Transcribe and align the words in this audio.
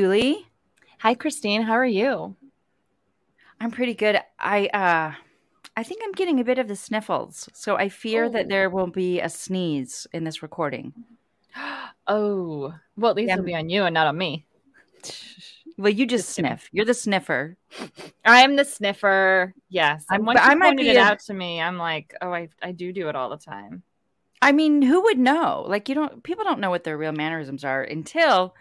Julie. 0.00 0.46
Hi, 0.98 1.14
Christine. 1.14 1.62
How 1.62 1.72
are 1.72 1.86
you? 1.86 2.36
I'm 3.58 3.70
pretty 3.70 3.94
good. 3.94 4.20
I 4.38 4.66
uh 4.66 5.14
I 5.74 5.82
think 5.82 6.02
I'm 6.04 6.12
getting 6.12 6.38
a 6.38 6.44
bit 6.44 6.58
of 6.58 6.68
the 6.68 6.76
sniffles. 6.76 7.48
So 7.54 7.76
I 7.76 7.88
fear 7.88 8.24
Oh. 8.24 8.28
that 8.28 8.50
there 8.50 8.68
will 8.68 8.88
be 8.88 9.20
a 9.20 9.30
sneeze 9.30 10.06
in 10.12 10.24
this 10.24 10.42
recording. 10.42 10.92
Oh, 12.08 12.72
well, 12.96 13.10
at 13.10 13.16
least 13.16 13.28
Yeah. 13.28 13.34
it'll 13.36 13.46
be 13.46 13.54
on 13.56 13.68
you 13.70 13.84
and 13.84 13.94
not 13.94 14.06
on 14.06 14.18
me. 14.18 14.44
Well, 15.78 15.92
you 15.92 16.06
just, 16.06 16.24
Just 16.26 16.36
sniff. 16.36 16.68
You're 16.72 16.84
the 16.86 16.94
sniffer. 16.94 17.56
I'm 18.24 18.56
the 18.56 18.64
sniffer. 18.66 19.52
Yes. 19.70 20.04
I'm- 20.10 20.24
once 20.26 20.40
I 20.42 20.54
might 20.54 20.68
pointed 20.76 20.82
be 20.84 20.88
it 20.90 20.96
a- 20.96 21.00
out 21.02 21.20
to 21.20 21.34
me, 21.34 21.60
I'm 21.60 21.76
like, 21.78 22.14
oh, 22.22 22.32
I, 22.32 22.48
I 22.62 22.72
do 22.72 22.92
do 22.92 23.08
it 23.08 23.16
all 23.16 23.28
the 23.30 23.36
time. 23.38 23.82
I 24.42 24.52
mean, 24.52 24.80
who 24.82 25.02
would 25.04 25.18
know? 25.18 25.64
Like 25.66 25.88
you 25.88 25.94
don't 25.94 26.22
people 26.22 26.44
don't 26.44 26.60
know 26.60 26.68
what 26.70 26.84
their 26.84 26.98
real 26.98 27.12
mannerisms 27.12 27.64
are 27.64 27.82
until 27.82 28.54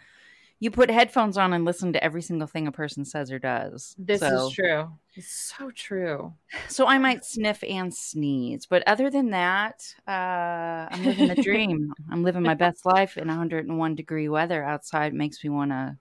you 0.59 0.72
put 0.72 0.90
headphones 0.90 1.38
on 1.38 1.54
and 1.54 1.66
listen 1.66 1.94
to 1.94 2.04
every 2.04 2.22
single 2.22 2.48
thing 2.48 2.66
a 2.68 2.72
person 2.72 3.04
says 3.05 3.32
or 3.32 3.40
does. 3.40 3.96
This 3.98 4.22
So- 4.22 4.48
is 4.48 4.54
true. 4.54 4.91
It's 5.16 5.32
so 5.58 5.72
true. 5.72 6.34
So 6.68 6.88
I 6.88 6.98
might 6.98 7.23
sniff 7.23 7.63
and 7.63 7.94
sneeze, 7.94 8.66
but 8.66 8.84
other 8.88 9.10
than 9.10 9.30
that, 9.32 9.82
uh, 10.08 10.12
I'm 10.91 11.05
living 11.05 11.27
the 11.30 11.36
dream. 11.41 11.94
I'm 12.12 12.23
living 12.23 12.44
my 12.44 12.54
best 12.55 12.86
life 12.86 13.18
in 13.18 13.27
101 13.27 13.96
degree 13.96 14.27
weather 14.30 14.63
outside. 14.63 15.13
Makes 15.13 15.44
me 15.44 15.49
want 15.49 15.72
to, 15.72 15.98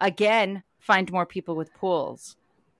again, 0.00 0.62
find 0.78 1.10
more 1.10 1.26
people 1.26 1.56
with 1.56 1.74
pools. 1.74 2.36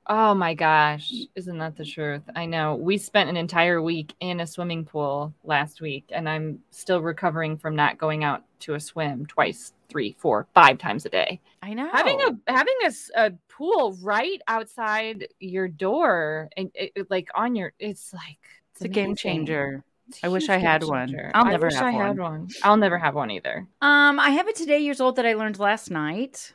Oh 0.08 0.34
my 0.34 0.54
gosh. 0.54 1.12
Isn't 1.34 1.58
that 1.58 1.76
the 1.76 1.84
truth? 1.84 2.22
I 2.36 2.46
know. 2.46 2.76
We 2.76 2.96
spent 2.96 3.28
an 3.28 3.36
entire 3.36 3.82
week 3.82 4.14
in 4.20 4.38
a 4.38 4.46
swimming 4.46 4.84
pool 4.84 5.34
last 5.42 5.80
week, 5.80 6.04
and 6.12 6.28
I'm 6.28 6.60
still 6.70 7.00
recovering 7.02 7.56
from 7.56 7.74
not 7.74 7.98
going 7.98 8.22
out 8.22 8.44
to 8.60 8.74
a 8.74 8.80
swim 8.80 9.26
twice, 9.26 9.72
three, 9.88 10.16
four, 10.18 10.46
five 10.54 10.78
times 10.78 11.06
a 11.06 11.08
day. 11.08 11.40
I 11.62 11.74
know. 11.74 11.88
having 11.90 12.20
a 12.20 12.50
having 12.52 12.74
a 13.16 13.32
pool 13.48 13.96
right 14.02 14.40
outside 14.46 15.28
your 15.40 15.68
door 15.68 16.48
and 16.56 16.70
it, 16.74 16.92
it- 16.94 17.10
like 17.10 17.28
on 17.34 17.56
your 17.56 17.72
it's 17.78 18.12
like 18.12 18.38
it's 18.72 18.82
a 18.82 18.88
game 18.88 19.16
changer. 19.16 19.82
I 20.22 20.28
wish 20.28 20.48
I 20.48 20.58
had 20.58 20.84
one. 20.84 21.08
changer. 21.08 21.32
I'll 21.34 21.46
never 21.46 21.68
have 21.68 21.82
I 21.82 21.90
had 21.90 22.18
one. 22.18 22.48
I'll 22.62 22.76
never 22.76 22.96
have 22.98 23.14
one 23.16 23.30
either. 23.32 23.66
Um, 23.80 24.20
I 24.20 24.30
have 24.30 24.46
a 24.46 24.52
today 24.52 24.78
years 24.78 25.00
old 25.00 25.16
that 25.16 25.26
I 25.26 25.34
learned 25.34 25.58
last 25.58 25.90
night. 25.90 26.52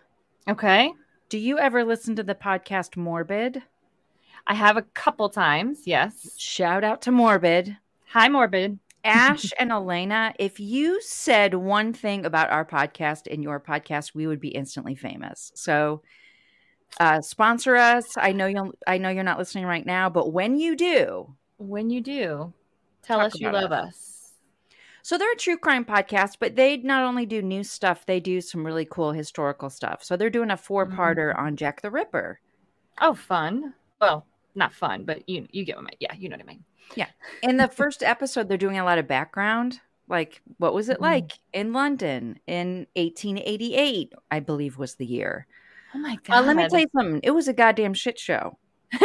Okay, 0.48 0.94
Do 1.30 1.38
you 1.38 1.60
ever 1.60 1.84
listen 1.84 2.16
to 2.16 2.23
the 2.23 2.34
podcast 2.36 2.95
Morbid? 2.95 3.62
I 4.48 4.54
have 4.54 4.78
a 4.78 4.82
couple 4.82 5.30
times. 5.30 5.82
Yes. 5.86 6.34
Shout 6.38 6.84
out 6.84 7.02
to 7.04 7.12
Morbid. 7.12 7.78
Hi, 8.10 8.28
morbid. 8.30 8.80
Ash 9.04 9.52
and 9.60 9.72
Alaina, 9.72 10.34
if 10.40 10.60
you 10.60 11.02
said 11.02 11.54
one 11.56 11.94
thing 11.94 12.26
about 12.26 12.50
our 12.52 12.66
podcast 12.66 13.28
in 13.28 13.42
your 13.44 13.60
podcast, 13.60 14.14
we 14.16 14.28
would 14.28 14.40
be 14.40 14.50
instantly 14.50 14.96
famous. 14.96 15.52
So 15.56 16.02
uh 17.00 17.22
sponsor 17.22 17.76
us. 17.76 18.18
I 18.18 18.32
know 18.34 18.48
you'll 18.48 18.74
I 18.88 18.98
know 18.98 19.10
you're 19.10 19.24
not 19.24 19.40
listening 19.40 19.66
right 19.66 19.86
now, 19.86 20.10
but 20.10 20.32
when 20.34 20.58
you 20.60 20.76
do, 20.76 21.36
When 21.60 21.90
you 21.90 22.02
do, 22.02 22.54
tell 23.02 23.24
us 23.24 23.40
you 23.40 23.50
love 23.50 23.72
us. 23.72 23.88
us. 23.88 24.34
so 25.04 25.18
they're 25.18 25.32
a 25.34 25.36
true 25.38 25.58
crime 25.58 25.86
podcast, 25.86 26.38
but 26.40 26.56
they 26.56 26.78
not 26.78 27.04
only 27.04 27.26
do 27.26 27.42
new 27.42 27.64
stuff, 27.64 28.06
they 28.06 28.20
do 28.20 28.42
some 28.42 28.66
really 28.66 28.86
cool 28.86 29.12
historical 29.14 29.70
stuff. 29.70 30.04
So 30.04 30.18
they're 30.18 30.30
doing 30.30 30.52
a 30.52 30.58
four-parter 30.58 31.38
on 31.38 31.56
Jack 31.58 31.82
the 31.82 31.92
Ripper. 31.92 32.40
Oh, 33.02 33.14
fun. 33.14 33.74
Well, 34.00 34.26
not 34.56 34.74
fun, 34.74 35.04
but 35.06 35.28
you 35.28 35.48
you 35.52 35.66
get 35.66 35.76
what 35.78 35.84
I 35.84 35.90
mean. 35.90 35.98
Yeah, 36.00 36.14
you 36.16 36.30
know 36.30 36.36
what 36.36 36.44
I 36.44 36.48
mean. 36.48 36.64
In 37.43 37.58
the 37.58 37.67
first 37.67 38.03
episode, 38.03 38.47
they're 38.49 38.58
doing 38.58 38.77
a 38.77 38.83
lot 38.83 38.97
of 38.97 39.08
background. 39.08 39.80
Like, 40.08 40.42
what 40.58 40.73
was 40.73 40.89
it 40.89 40.97
Mhm. 40.97 41.02
like 41.02 41.31
in 41.53 41.71
London 41.73 42.39
in 42.47 42.86
1888? 42.95 44.14
I 44.30 44.39
believe 44.42 44.77
was 44.77 44.95
the 44.95 45.05
year. 45.05 45.47
Oh 45.95 45.99
my 45.99 46.17
god. 46.23 46.43
Uh, 46.43 46.47
let 46.47 46.55
me 46.58 46.67
tell 46.67 46.80
you 46.80 46.87
something. 46.95 47.21
It 47.23 47.31
was 47.31 47.47
a 47.47 47.53
goddamn 47.53 47.93
shit 47.93 48.19
show. 48.19 48.58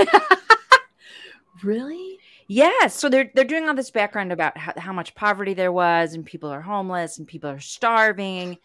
really? 1.62 2.18
Yes. 2.48 2.94
So 2.94 3.08
they're 3.08 3.30
they're 3.34 3.44
doing 3.44 3.68
all 3.68 3.74
this 3.74 3.90
background 3.90 4.32
about 4.32 4.56
how, 4.56 4.72
how 4.76 4.92
much 4.92 5.14
poverty 5.14 5.54
there 5.54 5.72
was, 5.72 6.14
and 6.14 6.24
people 6.24 6.50
are 6.50 6.60
homeless, 6.60 7.18
and 7.18 7.26
people 7.26 7.50
are 7.50 7.60
starving, 7.60 8.58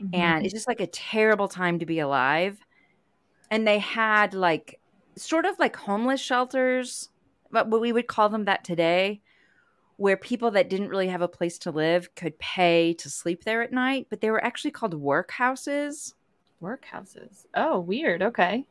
Mm-hmm. 0.00 0.14
and 0.14 0.44
it's 0.44 0.52
just 0.52 0.68
like 0.68 0.80
a 0.80 0.86
terrible 0.86 1.48
time 1.48 1.78
to 1.78 1.86
be 1.86 2.00
alive. 2.00 2.58
And 3.50 3.66
they 3.66 3.78
had 3.78 4.34
like 4.34 4.78
sort 5.16 5.46
of 5.46 5.58
like 5.58 5.74
homeless 5.74 6.20
shelters, 6.20 7.08
but 7.50 7.70
we 7.70 7.92
would 7.92 8.06
call 8.08 8.28
them 8.28 8.44
that 8.46 8.64
today, 8.64 9.20
where 9.96 10.16
people 10.16 10.50
that 10.52 10.68
didn't 10.70 10.88
really 10.90 11.08
have 11.08 11.22
a 11.22 11.28
place 11.28 11.58
to 11.60 11.70
live 11.70 12.14
could 12.14 12.38
pay 12.38 12.92
to 12.94 13.08
sleep 13.10 13.44
there 13.44 13.62
at 13.62 13.72
night. 13.72 14.06
But 14.10 14.20
they 14.20 14.30
were 14.30 14.44
actually 14.44 14.72
called 14.72 14.94
workhouses. 14.94 16.14
workhouses. 16.62 17.46
Oh, 17.54 17.80
weird. 17.80 18.22
Okay. 18.22 18.66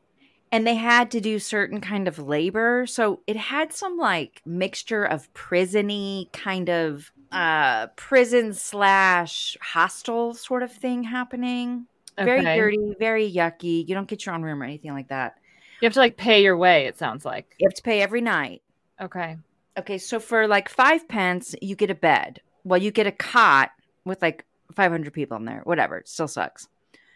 and 0.51 0.65
they 0.65 0.75
had 0.75 1.11
to 1.11 1.19
do 1.21 1.39
certain 1.39 1.81
kind 1.81 2.07
of 2.07 2.19
labor 2.19 2.85
so 2.87 3.21
it 3.27 3.35
had 3.35 3.73
some 3.73 3.97
like 3.97 4.41
mixture 4.45 5.03
of 5.03 5.31
prisony 5.33 6.31
kind 6.33 6.69
of 6.69 7.11
uh 7.31 7.87
prison 7.95 8.53
slash 8.53 9.57
hostel 9.61 10.33
sort 10.33 10.63
of 10.63 10.71
thing 10.71 11.03
happening 11.03 11.87
very 12.17 12.43
dirty 12.43 12.95
very 12.99 13.29
yucky 13.31 13.87
you 13.87 13.95
don't 13.95 14.07
get 14.07 14.25
your 14.25 14.35
own 14.35 14.43
room 14.43 14.61
or 14.61 14.65
anything 14.65 14.93
like 14.93 15.09
that 15.09 15.35
You 15.81 15.85
have 15.85 15.93
to 15.93 15.99
like 15.99 16.17
pay 16.17 16.41
your 16.43 16.57
way. 16.57 16.85
It 16.85 16.97
sounds 16.97 17.25
like. 17.25 17.55
you 17.59 17.67
have 17.67 17.75
to 17.75 17.83
pay 17.83 18.01
every 18.01 18.21
night 18.21 18.61
Okay. 19.01 19.37
okay 19.77 19.97
so 19.97 20.19
for 20.19 20.47
like 20.47 20.69
five 20.69 21.07
pence 21.07 21.53
you 21.61 21.75
get 21.75 21.89
a 21.89 21.95
bed 21.95 22.39
well 22.63 22.81
you 22.81 22.91
get 22.91 23.07
a 23.07 23.11
cot 23.11 23.71
with 24.05 24.21
like 24.21 24.45
500 24.73 25.11
people 25.13 25.35
in 25.37 25.45
there 25.45 25.61
whatever 25.65 25.97
it 25.97 26.07
still 26.07 26.27
sucks 26.29 26.67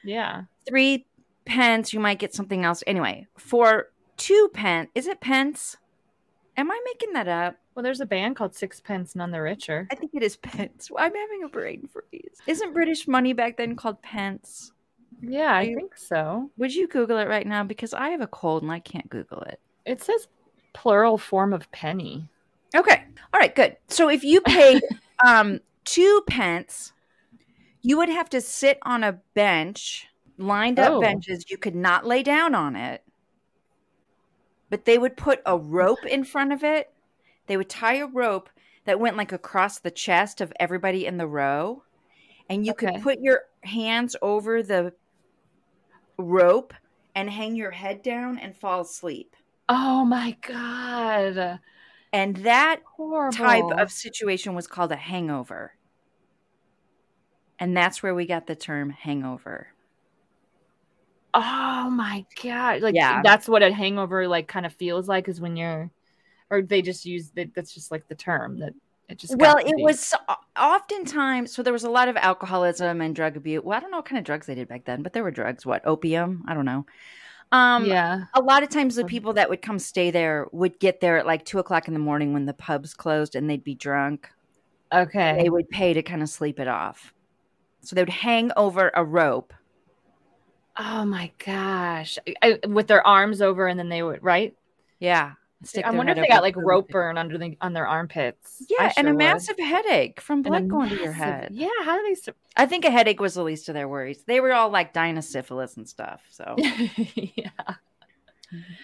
Yeah. 0.04 0.44
three 0.68 1.06
pence, 1.46 1.94
you 1.94 2.00
might 2.00 2.20
get 2.20 2.34
something 2.36 2.64
else. 2.64 2.84
Anyway, 2.86 3.26
for 3.38 3.88
two 4.18 4.50
pence, 4.54 4.90
is 4.94 5.08
it 5.08 5.20
pence? 5.20 5.78
Am 6.58 6.70
I 6.70 6.80
making 6.86 7.14
that 7.14 7.28
up? 7.28 7.56
Well, 7.74 7.82
there's 7.84 8.02
a 8.02 8.06
band 8.06 8.36
called 8.36 8.54
Sixpence 8.54 9.16
None 9.16 9.32
the 9.32 9.42
Richer. 9.42 9.88
I 9.90 9.96
think 9.96 10.12
it 10.14 10.22
is 10.22 10.36
pence. 10.36 10.90
I'm 10.98 11.16
having 11.16 11.44
a 11.44 11.48
brain 11.48 11.88
freeze. 11.92 12.38
Isn't 12.46 12.74
British 12.74 13.08
money 13.08 13.34
back 13.34 13.58
then 13.58 13.76
called 13.76 14.02
pence? 14.04 14.74
Yeah, 15.22 15.54
I 15.54 15.62
You- 15.64 15.76
think 15.76 15.98
so. 15.98 16.50
Would 16.58 16.74
you 16.74 16.88
Google 16.88 17.18
it 17.18 17.28
right 17.28 17.46
now? 17.48 17.64
Because 17.64 17.94
I 17.94 18.10
have 18.10 18.22
a 18.22 18.28
cold 18.28 18.64
and 18.64 18.72
I 18.72 18.80
can't 18.80 19.10
Google 19.10 19.42
it. 19.42 19.60
It 19.86 20.02
says 20.02 20.28
plural 20.74 21.18
form 21.18 21.52
of 21.54 21.70
penny. 21.72 22.28
Okay. 22.76 23.04
All 23.34 23.40
right, 23.40 23.54
good. 23.56 23.76
So 23.88 24.10
if 24.10 24.24
you 24.24 24.42
paid 24.42 24.82
um 25.26 25.60
two 25.86 26.22
pence, 26.28 26.94
you 27.82 27.98
would 27.98 28.10
have 28.10 28.30
to 28.30 28.42
sit 28.42 28.78
on 28.84 29.04
a 29.04 29.14
bench, 29.34 30.08
lined 30.38 30.80
up 30.80 30.92
Oh. 30.94 31.02
benches. 31.02 31.50
You 31.50 31.58
could 31.58 31.76
not 31.76 32.06
lay 32.06 32.24
down 32.24 32.54
on 32.56 32.76
it. 32.76 33.04
But 34.70 34.86
they 34.86 34.98
would 34.98 35.18
put 35.18 35.42
a 35.46 35.58
rope 35.58 36.06
in 36.06 36.24
front 36.24 36.54
of 36.54 36.64
it. 36.64 36.92
They 37.48 37.58
would 37.58 37.70
tie 37.70 37.96
a 37.96 38.06
rope 38.08 38.50
that 38.86 39.00
went 39.00 39.18
like 39.18 39.32
across 39.32 39.80
the 39.80 39.90
chest 39.92 40.42
of 40.42 40.54
everybody 40.60 41.06
in 41.08 41.18
the 41.18 41.28
row. 41.28 41.84
And 42.50 42.66
you 42.66 42.74
Okay. 42.74 42.92
could 42.92 43.02
put 43.02 43.20
your 43.22 43.42
hands 43.64 44.16
over 44.22 44.64
the 44.64 44.94
rope 46.18 46.74
and 47.16 47.30
hang 47.30 47.56
your 47.56 47.72
head 47.72 48.02
down 48.02 48.38
and 48.38 48.58
fall 48.58 48.82
asleep. 48.82 49.36
Oh 49.68 50.04
my 50.06 50.36
god. 50.42 51.60
And 52.12 52.36
that 52.38 52.82
Horrible. 52.98 53.36
type 53.36 53.72
of 53.78 53.92
situation 53.92 54.56
was 54.56 54.68
called 54.68 54.92
a 54.92 54.96
hangover. 54.96 55.74
And 57.60 57.76
that's 57.76 58.02
where 58.02 58.16
we 58.16 58.26
got 58.26 58.48
the 58.48 58.56
term 58.56 58.90
hangover. 58.90 59.68
Oh 61.34 61.90
my 61.92 62.26
god. 62.44 62.82
Like 62.82 62.96
Yeah. 62.96 63.22
that's 63.22 63.48
what 63.48 63.64
a 63.64 63.72
hangover 63.72 64.28
like 64.28 64.48
kind 64.48 64.66
of 64.66 64.74
feels 64.74 65.08
like 65.08 65.28
is 65.28 65.40
when 65.40 65.56
you're 65.56 65.92
or 66.50 66.62
they 66.64 66.82
just 66.82 67.06
use 67.06 67.32
that 67.32 67.54
that's 67.56 67.74
just 67.74 67.92
like 67.92 68.08
the 68.08 68.16
term 68.16 68.60
that 68.60 68.74
it 69.10 69.18
just 69.18 69.36
Well, 69.38 69.58
it 69.58 69.76
be. 69.76 69.84
was 69.84 70.14
oftentimes 70.58 71.54
so 71.54 71.64
there 71.64 71.74
was 71.74 71.84
a 71.84 71.90
lot 71.90 72.08
of 72.08 72.16
alcoholism 72.18 73.02
and 73.02 73.16
drug 73.16 73.36
abuse. 73.38 73.64
Well, 73.64 73.78
I 73.78 73.82
don't 73.82 73.92
know 73.92 73.98
what 73.98 74.06
kind 74.06 74.20
of 74.20 74.26
drugs 74.26 74.48
they 74.48 74.56
did 74.56 74.68
back 74.68 74.86
then, 74.86 75.02
but 75.02 75.14
there 75.14 75.24
were 75.24 75.32
drugs. 75.32 75.66
What 75.66 75.86
opium? 75.86 76.44
I 76.48 76.54
don't 76.54 76.66
know. 76.66 76.86
Um, 77.52 77.86
yeah. 77.86 78.26
a 78.36 78.42
lot 78.42 78.62
of 78.62 78.70
times 78.70 78.96
the 78.96 79.06
people 79.06 79.34
that 79.34 79.50
would 79.50 79.62
come 79.64 79.80
stay 79.80 80.12
there 80.12 80.48
would 80.52 80.80
get 80.80 81.00
there 81.02 81.18
at 81.18 81.26
like 81.26 81.46
two 81.46 81.58
o'clock 81.58 81.88
in 81.88 81.96
the 81.96 82.00
morning 82.00 82.32
when 82.32 82.46
the 82.46 82.54
pubs 82.54 82.94
closed, 82.94 83.36
and 83.36 83.50
they'd 83.50 83.64
be 83.64 83.74
drunk. 83.76 84.30
Okay. 84.94 85.42
They 85.42 85.50
would 85.50 85.68
pay 85.70 85.94
to 85.94 86.04
kind 86.04 86.22
of 86.22 86.30
sleep 86.30 86.60
it 86.60 86.68
off. 86.68 87.14
So 87.82 87.96
they 87.96 88.02
would 88.04 88.10
hang 88.10 88.52
over 88.56 88.92
a 88.94 89.04
rope. 89.04 89.54
Oh 90.78 91.06
my 91.06 91.32
gosh. 91.44 92.18
I, 92.42 92.60
with 92.68 92.88
their 92.88 93.06
arms 93.06 93.42
over 93.42 93.68
and 93.68 93.80
then 93.80 93.90
they 93.90 94.02
would 94.04 94.24
right? 94.24 94.56
Yeah. 95.00 95.34
I 95.84 95.92
wonder 95.92 96.14
if 96.14 96.18
they 96.18 96.28
got 96.28 96.42
like 96.42 96.56
rope 96.56 96.88
burn 96.90 97.18
under 97.18 97.38
the 97.38 97.58
on 97.60 97.74
their 97.74 97.86
armpits. 97.88 98.64
Yeah, 98.70 98.94
and 98.96 99.08
a 99.08 99.10
sure 99.10 99.14
would. 99.14 99.18
massive 99.18 99.60
headache 99.60 100.22
from 100.22 100.42
blood 100.42 100.70
going 100.70 100.90
to 100.90 100.96
your 100.96 101.12
head. 101.12 101.50
Yeah, 101.52 101.68
how 101.84 101.98
do 101.98 102.04
they 102.08 102.16
sur- 102.16 102.36
I 102.56 102.66
think 102.66 102.86
a 102.86 102.92
headache 102.92 103.20
was 103.20 103.34
the 103.34 103.44
least 103.44 103.68
of 103.68 103.76
their 103.76 103.88
worries. 103.88 104.24
They 104.24 104.40
were 104.40 104.54
all 104.54 104.70
like 104.70 104.94
dying 104.94 105.18
of 105.18 105.26
syphilis 105.26 105.76
and 105.76 105.88
stuff. 105.88 106.22
So 106.30 106.56
yeah. 106.58 107.50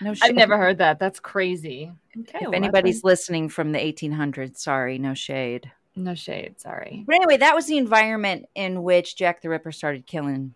no 0.02 0.14
I've 0.22 0.36
never 0.36 0.58
heard 0.58 0.80
that. 0.80 1.00
That's 1.00 1.22
crazy. 1.22 1.94
Okay. 2.20 2.40
If 2.42 2.48
well, 2.48 2.56
anybody's 2.56 3.04
listening 3.06 3.48
from 3.48 3.72
the 3.72 3.80
1800s, 3.80 4.58
sorry, 4.58 4.98
no 4.98 5.14
shade. 5.14 5.72
no 5.96 6.14
shade, 6.14 6.60
sorry. 6.60 7.06
But 7.08 7.16
anyway, 7.16 7.38
that 7.38 7.56
was 7.56 7.68
the 7.68 7.78
environment 7.78 8.48
in 8.54 8.84
which 8.84 9.16
Jack 9.16 9.42
the 9.42 9.50
Ripper 9.50 9.72
started 9.72 10.06
killing 10.06 10.56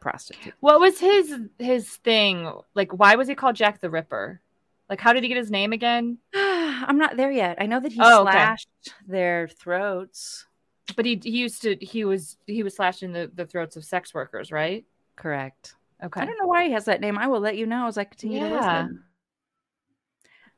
prostitutes. 0.00 0.56
What 0.60 0.80
was 0.80 1.00
his 1.00 1.34
his 1.58 1.88
thing? 1.96 2.52
Like, 2.74 2.92
why 2.92 3.16
was 3.16 3.26
he 3.26 3.34
called 3.34 3.56
Jack 3.56 3.80
the 3.80 3.90
Ripper? 3.90 4.42
Like, 4.88 5.00
how 5.00 5.12
did 5.12 5.22
he 5.22 5.28
get 5.28 5.36
his 5.36 5.50
name 5.50 5.72
again? 5.72 6.18
I'm 6.34 6.98
not 6.98 7.16
there 7.16 7.30
yet. 7.30 7.56
I 7.60 7.66
know 7.66 7.80
that 7.80 7.92
he 7.92 8.00
Oh, 8.02 8.22
okay. 8.22 8.32
slashed 8.32 8.68
their 9.06 9.48
throats. 9.48 10.46
But 10.94 11.04
he 11.04 11.20
he 11.22 11.30
used 11.38 11.62
to 11.62 11.76
he 11.80 12.04
was 12.04 12.36
he 12.46 12.62
was 12.62 12.76
slashing 12.76 13.12
the 13.12 13.28
the 13.34 13.44
throats 13.44 13.76
of 13.76 13.84
sex 13.84 14.14
workers, 14.14 14.52
right? 14.52 14.84
Correct. 15.16 15.74
Okay. 16.02 16.20
I 16.20 16.24
don't 16.24 16.38
know 16.40 16.46
why 16.46 16.66
he 16.66 16.72
has 16.72 16.84
that 16.84 17.00
name. 17.00 17.18
I 17.18 17.26
will 17.26 17.40
let 17.40 17.56
you 17.56 17.66
know 17.66 17.88
as 17.88 17.98
I 17.98 18.04
continue 18.04 18.38
to 18.40 18.46
Yeah. 18.46 18.52
listen. 18.52 19.02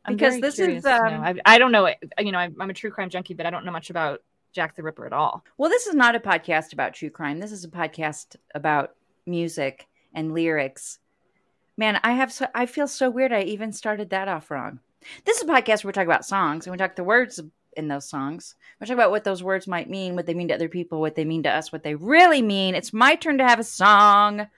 I'm 0.05 0.17
because 0.17 0.41
this 0.41 0.59
is, 0.59 0.85
um, 0.85 1.21
I, 1.23 1.35
I 1.45 1.59
don't 1.59 1.73
know 1.73 1.87
it. 1.87 1.99
You 2.19 2.33
know, 2.33 2.39
I'm, 2.39 2.57
I'm 2.61 2.71
a 2.71 2.75
true 2.75 2.91
crime 2.91 3.09
junkie, 3.11 3.35
but 3.35 3.47
I 3.47 3.51
don't 3.51 3.65
know 3.65 3.73
much 3.73 3.91
about 3.91 4.23
Jack 4.53 4.75
the 4.75 4.83
Ripper 4.83 5.07
at 5.07 5.13
all. 5.13 5.45
Well, 5.59 5.69
this 5.71 5.87
is 5.87 5.95
not 5.95 6.15
a 6.15 6.21
podcast 6.21 6.73
about 6.73 6.95
true 6.95 7.11
crime. 7.11 7.41
This 7.41 7.53
is 7.53 7.65
a 7.65 7.69
podcast 7.69 8.37
about 8.55 8.95
music 9.27 9.87
and 10.15 10.33
lyrics. 10.33 10.99
Man, 11.79 12.01
I 12.03 12.13
have 12.13 12.33
so 12.33 12.49
I 12.57 12.67
feel 12.67 12.89
so 12.89 13.09
weird. 13.09 13.33
I 13.33 13.43
even 13.43 13.73
started 13.73 14.11
that 14.11 14.27
off 14.27 14.51
wrong. 14.51 14.81
This 15.25 15.39
is 15.39 15.45
a 15.45 15.47
podcast 15.47 15.85
where 15.85 15.91
we 15.91 15.93
talk 15.93 16.07
about 16.07 16.27
songs 16.27 16.67
and 16.67 16.73
we 16.73 16.77
talk 16.77 16.97
the 16.97 17.05
words 17.05 17.41
in 17.77 17.87
those 17.87 18.09
songs. 18.09 18.57
We 18.81 18.87
talk 18.89 18.95
about 18.95 19.13
what 19.13 19.23
those 19.23 19.45
words 19.45 19.69
might 19.69 19.89
mean, 19.89 20.17
what 20.17 20.27
they 20.27 20.35
mean 20.35 20.49
to 20.49 20.55
other 20.55 20.69
people, 20.69 21.01
what 21.01 21.15
they 21.15 21.25
mean 21.25 21.45
to 21.45 21.51
us, 21.51 21.71
what 21.71 21.85
they 21.85 21.95
really 21.95 22.43
mean. 22.43 22.75
It's 22.75 22.93
my 22.93 23.15
turn 23.15 23.39
to 23.39 23.45
have 23.45 23.61
a 23.61 23.65
song, 23.65 24.49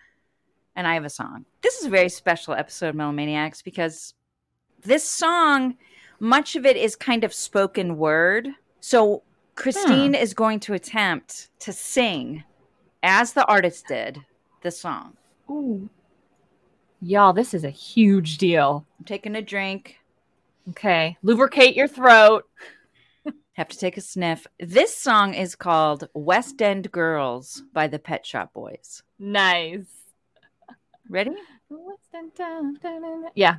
and 0.74 0.86
I 0.86 0.94
have 0.94 1.04
a 1.04 1.10
song. 1.10 1.44
This 1.60 1.78
is 1.78 1.84
a 1.84 1.90
very 1.90 2.08
special 2.08 2.54
episode 2.54 2.88
of 2.88 2.94
Melomaniacs 2.94 3.62
because 3.62 4.14
this 4.82 5.04
song, 5.04 5.76
much 6.20 6.56
of 6.56 6.64
it 6.64 6.78
is 6.78 6.96
kind 6.96 7.22
of 7.22 7.34
spoken 7.34 7.98
word. 7.98 8.48
So 8.80 9.24
Christine 9.56 10.14
hmm. 10.14 10.22
is 10.22 10.32
going 10.32 10.58
to 10.60 10.72
attempt 10.72 11.50
to 11.60 11.72
sing, 11.74 12.44
as 13.02 13.34
the 13.34 13.44
artist 13.44 13.88
did, 13.88 14.24
the 14.62 14.70
song. 14.70 15.18
Ooh. 15.50 15.90
Y'all, 17.02 17.32
this 17.32 17.54
is 17.54 17.64
a 17.64 17.70
huge 17.70 18.36
deal. 18.36 18.84
I'm 18.98 19.04
taking 19.06 19.34
a 19.34 19.42
drink. 19.42 19.96
Okay. 20.68 21.16
Lubricate 21.22 21.74
your 21.74 21.88
throat. 21.88 22.46
Have 23.54 23.68
to 23.68 23.78
take 23.78 23.96
a 23.96 24.02
sniff. 24.02 24.46
This 24.58 24.96
song 24.96 25.32
is 25.32 25.54
called 25.54 26.08
West 26.12 26.60
End 26.60 26.92
Girls 26.92 27.62
by 27.72 27.86
the 27.86 27.98
Pet 27.98 28.26
Shop 28.26 28.52
Boys. 28.52 29.02
Nice. 29.18 29.86
Ready? 31.08 31.32
Yeah. 33.34 33.56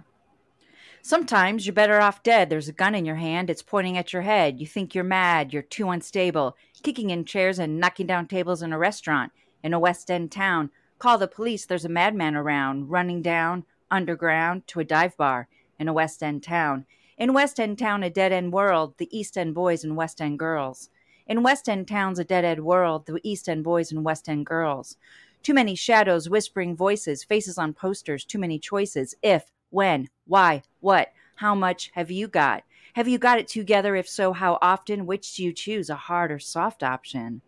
Sometimes 1.02 1.66
you're 1.66 1.74
better 1.74 2.00
off 2.00 2.22
dead. 2.22 2.50
There's 2.50 2.70
a 2.70 2.74
gun 2.74 2.94
in 2.94 3.06
your 3.06 3.16
hand, 3.16 3.50
it's 3.50 3.64
pointing 3.64 3.98
at 3.98 4.14
your 4.14 4.22
head. 4.22 4.60
You 4.60 4.68
think 4.68 4.94
you're 4.94 5.04
mad, 5.04 5.52
you're 5.52 5.64
too 5.64 5.90
unstable, 5.90 6.56
kicking 6.84 7.10
in 7.10 7.26
chairs 7.26 7.58
and 7.58 7.80
knocking 7.80 8.06
down 8.06 8.28
tables 8.28 8.62
in 8.62 8.72
a 8.72 8.78
restaurant 8.78 9.32
in 9.64 9.74
a 9.74 9.80
West 9.80 10.12
End 10.12 10.32
town. 10.32 10.70
Call 11.02 11.18
the 11.18 11.28
police, 11.28 11.66
there's 11.66 11.84
a 11.84 11.90
madman 11.90 12.36
around, 12.36 12.92
running 12.92 13.24
down 13.24 13.66
underground 13.90 14.68
to 14.68 14.82
a 14.82 14.84
dive 14.84 15.18
bar 15.18 15.48
in 15.80 15.88
a 15.88 15.94
West 15.94 16.22
End 16.22 16.44
town. 16.44 16.86
In 17.18 17.34
West 17.34 17.60
End 17.60 17.80
town, 17.80 18.04
a 18.04 18.10
dead 18.12 18.32
end 18.32 18.54
world, 18.54 18.94
the 19.00 19.10
East 19.10 19.36
End 19.36 19.56
boys 19.56 19.84
and 19.84 19.96
West 19.96 20.22
End 20.22 20.38
girls. 20.38 20.92
In 21.26 21.42
West 21.42 21.68
End 21.68 21.88
town's 21.88 22.20
a 22.20 22.24
dead 22.24 22.46
end 22.46 22.64
world, 22.64 23.08
the 23.08 23.20
East 23.24 23.50
End 23.50 23.64
boys 23.64 23.92
and 23.92 24.06
West 24.06 24.30
End 24.30 24.46
girls. 24.46 24.96
Too 25.42 25.56
many 25.56 25.74
shadows, 25.74 26.30
whispering 26.30 26.76
voices, 26.76 27.24
faces 27.24 27.58
on 27.58 27.74
posters, 27.74 28.24
too 28.24 28.38
many 28.38 28.60
choices. 28.60 29.16
If, 29.24 29.52
when, 29.72 30.08
why, 30.28 30.62
what, 30.82 31.14
how 31.34 31.56
much 31.56 31.90
have 31.96 32.12
you 32.12 32.28
got? 32.28 32.64
Have 32.94 33.08
you 33.08 33.18
got 33.18 33.40
it 33.40 33.48
together? 33.48 33.96
If 33.96 34.08
so, 34.08 34.34
how 34.34 34.60
often? 34.62 35.08
Which 35.08 35.36
do 35.36 35.44
you 35.44 35.52
choose, 35.52 35.90
a 35.90 35.96
hard 35.96 36.32
or 36.32 36.38
soft 36.38 36.84
option? 36.84 37.42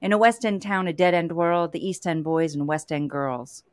In 0.00 0.12
a 0.12 0.18
West 0.18 0.44
End 0.44 0.62
town, 0.62 0.86
a 0.86 0.92
dead 0.92 1.12
end 1.12 1.32
world, 1.32 1.72
the 1.72 1.86
East 1.86 2.06
End 2.06 2.22
boys 2.22 2.54
and 2.54 2.68
West 2.68 2.92
End 2.92 3.10
girls. 3.10 3.64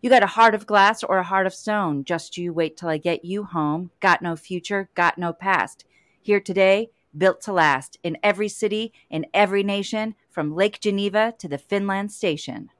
You 0.00 0.08
got 0.08 0.22
a 0.22 0.28
heart 0.28 0.54
of 0.54 0.66
glass 0.66 1.02
or 1.02 1.18
a 1.18 1.24
heart 1.24 1.46
of 1.46 1.54
stone. 1.54 2.04
Just 2.04 2.38
you 2.38 2.52
wait 2.52 2.76
till 2.76 2.88
I 2.88 2.96
get 2.96 3.24
you 3.24 3.44
home. 3.44 3.90
Got 4.00 4.22
no 4.22 4.34
future, 4.34 4.88
got 4.94 5.18
no 5.18 5.32
past. 5.32 5.84
Here 6.22 6.40
today, 6.40 6.90
built 7.16 7.42
to 7.42 7.52
last. 7.52 7.98
In 8.02 8.16
every 8.22 8.48
city, 8.48 8.92
in 9.10 9.26
every 9.34 9.62
nation, 9.62 10.14
from 10.30 10.54
Lake 10.54 10.80
Geneva 10.80 11.34
to 11.38 11.48
the 11.48 11.58
Finland 11.58 12.12
station. 12.12 12.70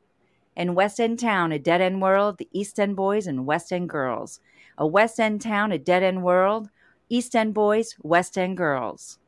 In 0.56 0.75
West 0.75 0.99
End 0.99 1.19
town, 1.19 1.52
a 1.52 1.58
dead 1.58 1.81
end 1.82 2.00
world, 2.00 2.38
the 2.38 2.49
East 2.52 2.81
End 2.81 2.96
boys 2.96 3.26
and 3.26 3.46
West 3.46 3.70
End 3.70 3.88
girls. 3.88 4.40
A 4.79 4.87
West 4.87 5.20
End 5.20 5.43
town, 5.43 5.73
a 5.73 5.79
dead 5.79 6.02
end 6.02 6.23
world, 6.23 6.70
East 7.11 7.37
End 7.37 7.52
boys, 7.52 7.96
West 8.02 8.38
End 8.38 8.56
girls. 8.56 9.19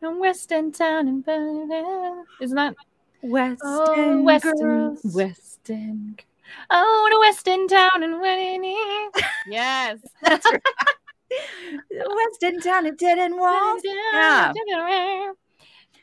In 0.00 0.18
West 0.20 0.52
End 0.52 0.74
town 0.74 1.22
Berlin. 1.22 2.24
isn't 2.40 2.54
that 2.54 2.74
West 3.22 3.62
oh, 3.64 3.92
End 3.92 4.24
West 4.24 4.44
girls. 4.44 5.04
End, 5.04 5.14
West 5.14 5.70
End. 5.70 6.22
Oh, 6.70 7.08
to 7.10 7.18
West 7.20 7.48
End 7.48 7.68
town 7.68 8.02
in 8.02 8.20
winning. 8.20 9.10
Yes. 9.46 9.98
that's 10.22 10.46
West 10.46 12.42
End 12.42 12.62
town, 12.62 12.86
a 12.86 12.92
dead 12.92 13.18
end 13.18 13.34
world. 13.36 13.80
Yeah. 13.84 14.52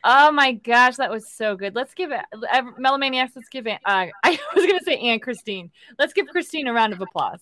Oh 0.04 0.32
my 0.32 0.52
gosh, 0.52 0.98
that 0.98 1.10
was 1.10 1.32
so 1.32 1.56
good. 1.56 1.74
Let's 1.74 1.96
give 1.96 2.12
it, 2.12 2.22
ev- 2.52 2.76
Melomaniacs, 2.80 3.32
let's 3.36 3.50
give 3.50 3.66
it, 3.66 3.80
uh, 3.86 4.08
I 4.24 4.40
was 4.56 4.66
going 4.66 4.78
to 4.78 4.86
say 4.86 4.98
Aunt 5.00 5.24
Christine. 5.24 5.72
Let's 5.98 6.14
give 6.14 6.28
Christine 6.28 6.68
a 6.68 6.74
round 6.74 6.94
of 6.94 7.02
applause. 7.02 7.40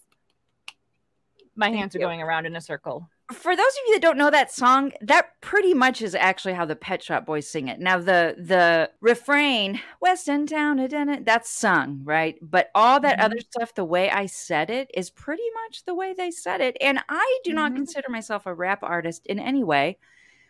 My 1.56 1.68
Thank 1.68 1.78
hands 1.78 1.96
are 1.96 2.00
going 2.00 2.22
around 2.22 2.46
in 2.46 2.56
a 2.56 2.62
circle. 2.62 3.10
For 3.34 3.56
those 3.56 3.66
of 3.66 3.80
you 3.88 3.94
that 3.96 4.02
don't 4.02 4.18
know 4.18 4.30
that 4.32 4.52
song, 4.52 4.92
that 5.02 5.40
pretty 5.42 5.74
much 5.74 6.02
is 6.02 6.16
actually 6.16 6.54
how 6.54 6.66
the 6.66 6.76
Pet 6.76 7.04
Shop 7.04 7.26
Boys 7.26 7.50
sing 7.50 7.68
it. 7.68 7.80
Now 7.80 7.98
the 8.00 8.36
the 8.38 8.92
refrain, 9.02 9.82
West 10.02 10.30
End 10.30 10.50
town, 10.50 10.80
a 10.80 10.88
dead 10.88 11.10
end," 11.10 11.26
that's 11.26 11.50
sung, 11.50 12.02
right? 12.04 12.38
But 12.42 12.70
all 12.76 13.00
that 13.02 13.20
Mhm. 13.20 13.24
other 13.24 13.40
stuff, 13.40 13.74
the 13.76 13.86
way 13.86 14.10
I 14.10 14.26
said 14.28 14.70
it, 14.70 14.90
is 14.94 15.10
pretty 15.10 15.44
much 15.66 15.86
the 15.86 15.94
way 15.96 16.14
they 16.14 16.32
said 16.32 16.62
it. 16.62 16.78
And 16.82 17.04
I 17.10 17.40
do 17.44 17.54
not 17.54 17.74
Mhm. 17.74 17.76
consider 17.76 18.10
myself 18.10 18.46
a 18.46 18.54
rap 18.54 18.84
artist 18.84 19.26
in 19.28 19.40
any 19.40 19.64
way, 19.64 19.98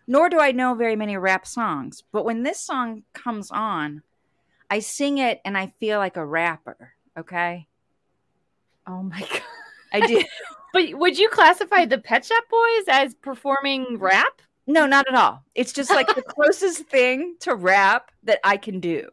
nor 0.07 0.29
do 0.29 0.39
I 0.39 0.51
know 0.51 0.73
very 0.75 0.95
many 0.95 1.17
rap 1.17 1.47
songs. 1.47 2.01
But 2.11 2.25
when 2.25 2.43
this 2.43 2.59
song 2.61 3.03
comes 3.13 3.51
on, 3.51 4.03
I 4.69 4.79
sing 4.79 5.19
it 5.19 5.41
and 5.45 5.57
I 5.57 5.67
feel 5.79 5.99
like 5.99 6.17
a 6.17 6.25
rapper. 6.25 6.95
Okay, 7.17 7.67
Oh 8.87 9.03
my 9.03 9.19
God. 9.31 9.41
I 9.91 10.01
do. 10.01 10.23
But 10.73 10.95
would 10.95 11.17
you 11.17 11.29
classify 11.29 11.85
the 11.85 11.99
Pet 11.99 12.25
Shop 12.25 12.43
Boys 12.49 12.83
as 12.89 13.13
performing 13.15 13.97
rap? 13.99 14.41
no, 14.65 14.85
not 14.85 15.05
at 15.09 15.13
all. 15.15 15.43
It's 15.55 15.71
just 15.73 15.89
like 15.89 16.07
the 16.07 16.21
closest 16.27 16.85
thing 16.85 17.35
to 17.41 17.53
rap 17.55 18.11
that 18.23 18.39
I 18.43 18.57
can 18.57 18.79
do. 18.79 19.09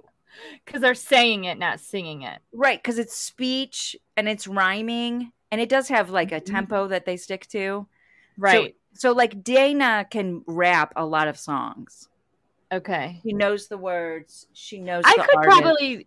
Because 0.65 0.81
they're 0.81 0.95
saying 0.95 1.45
it, 1.45 1.59
not 1.59 1.81
singing 1.81 2.23
it. 2.23 2.39
Right, 2.53 2.81
because 2.81 2.99
it's 2.99 3.17
speech 3.17 3.97
and 4.17 4.29
it's 4.29 4.47
rhyming, 4.47 5.33
and 5.51 5.61
it 5.61 5.69
does 5.69 5.89
have 5.89 6.09
like 6.11 6.31
a 6.33 6.41
Mhm. 6.41 6.45
tempo 6.47 6.87
that 6.89 7.05
they 7.05 7.17
stick 7.17 7.47
to. 7.49 7.87
Right. 8.39 8.77
So, 8.95 9.13
like 9.13 9.43
Dana 9.43 10.07
can 10.09 10.43
rap 10.47 10.93
a 10.97 11.05
lot 11.05 11.27
of 11.29 11.37
songs. 11.39 12.09
okay. 12.73 13.21
She 13.25 13.33
knows 13.33 13.67
the 13.67 13.77
words. 13.77 14.47
She 14.53 14.79
knows. 14.79 15.03
I 15.05 15.15
could 15.15 15.35
artist. 15.37 15.61
probably 15.61 16.07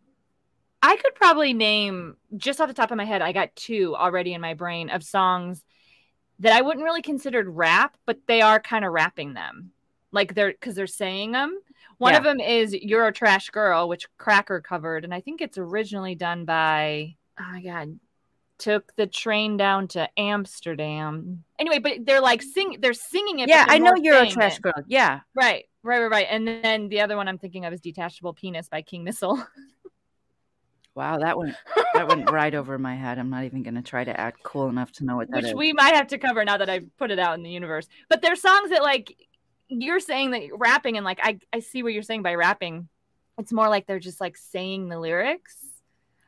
I 0.83 0.97
could 0.97 1.15
probably 1.15 1.53
name 1.53 2.17
just 2.37 2.59
off 2.59 2.67
the 2.67 2.73
top 2.73 2.91
of 2.91 2.97
my 2.97 3.05
head, 3.05 3.21
I 3.21 3.31
got 3.31 3.55
two 3.55 3.95
already 3.95 4.33
in 4.33 4.41
my 4.41 4.53
brain 4.53 4.89
of 4.89 5.01
songs 5.03 5.63
that 6.39 6.51
I 6.51 6.61
wouldn't 6.61 6.83
really 6.83 7.01
consider 7.01 7.49
rap, 7.49 7.95
but 8.05 8.19
they 8.27 8.41
are 8.41 8.59
kind 8.59 8.83
of 8.83 8.91
rapping 8.91 9.33
them. 9.33 9.71
Like 10.11 10.35
they're 10.35 10.51
because 10.51 10.75
they're 10.75 10.85
saying 10.87 11.31
them. 11.31 11.57
One 11.99 12.11
Yeah. 12.13 12.17
of 12.17 12.23
them 12.25 12.39
is 12.41 12.73
You're 12.73 13.07
a 13.07 13.13
Trash 13.13 13.49
Girl, 13.49 13.87
which 13.87 14.07
Cracker 14.17 14.59
covered, 14.61 15.05
and 15.05 15.13
I 15.13 15.21
think 15.21 15.41
it's 15.41 15.57
originally 15.57 16.15
done 16.15 16.43
by 16.45 17.15
oh 17.39 17.51
my 17.51 17.61
god. 17.61 17.97
Took 18.59 18.95
the 18.95 19.07
train 19.07 19.57
down 19.57 19.87
to 19.89 20.07
Amsterdam. 20.17 21.43
Anyway, 21.59 21.79
but 21.79 22.05
they're 22.05 22.21
like 22.21 22.41
sing 22.41 22.77
they're 22.79 22.93
singing 22.93 23.39
it. 23.39 23.49
Yeah, 23.49 23.65
I 23.67 23.77
know 23.79 23.93
you're 23.95 24.21
a 24.21 24.29
trash 24.29 24.57
it. 24.57 24.61
girl. 24.61 24.73
Yeah. 24.87 25.21
Right, 25.33 25.65
right, 25.81 25.99
right, 26.01 26.11
right. 26.11 26.27
And 26.29 26.47
then 26.47 26.89
the 26.89 27.01
other 27.01 27.15
one 27.17 27.27
I'm 27.27 27.37
thinking 27.39 27.65
of 27.65 27.73
is 27.73 27.81
Detachable 27.81 28.33
Penis 28.33 28.69
by 28.69 28.81
King 28.81 29.03
Missile. 29.03 29.43
Wow, 30.95 31.17
that 31.19 31.37
went 31.37 31.55
that 31.95 32.07
went 32.07 32.29
right 32.29 32.53
over 32.53 32.77
my 32.77 32.95
head. 32.95 33.17
I'm 33.17 33.29
not 33.29 33.45
even 33.45 33.63
going 33.63 33.75
to 33.75 33.81
try 33.81 34.03
to 34.03 34.19
act 34.19 34.43
cool 34.43 34.69
enough 34.69 34.91
to 34.93 35.05
know 35.05 35.15
what 35.15 35.29
that 35.31 35.37
which 35.37 35.45
is. 35.47 35.55
we 35.55 35.73
might 35.73 35.95
have 35.95 36.07
to 36.07 36.19
cover 36.19 36.45
now 36.45 36.57
that 36.57 36.69
I've 36.69 36.85
put 36.97 37.09
it 37.09 37.17
out 37.17 37.35
in 37.35 37.43
the 37.43 37.49
universe. 37.49 37.87
But 38.09 38.21
there's 38.21 38.41
songs 38.41 38.69
that 38.69 38.83
like 38.83 39.15
you're 39.69 39.99
saying 39.99 40.31
that 40.31 40.45
you're 40.45 40.57
rapping 40.57 40.97
and 40.97 41.03
like 41.03 41.19
I, 41.23 41.39
I 41.51 41.59
see 41.59 41.81
what 41.81 41.93
you're 41.93 42.03
saying 42.03 42.21
by 42.21 42.35
rapping. 42.35 42.89
It's 43.39 43.51
more 43.51 43.69
like 43.69 43.87
they're 43.87 43.99
just 43.99 44.21
like 44.21 44.37
saying 44.37 44.89
the 44.89 44.99
lyrics 44.99 45.57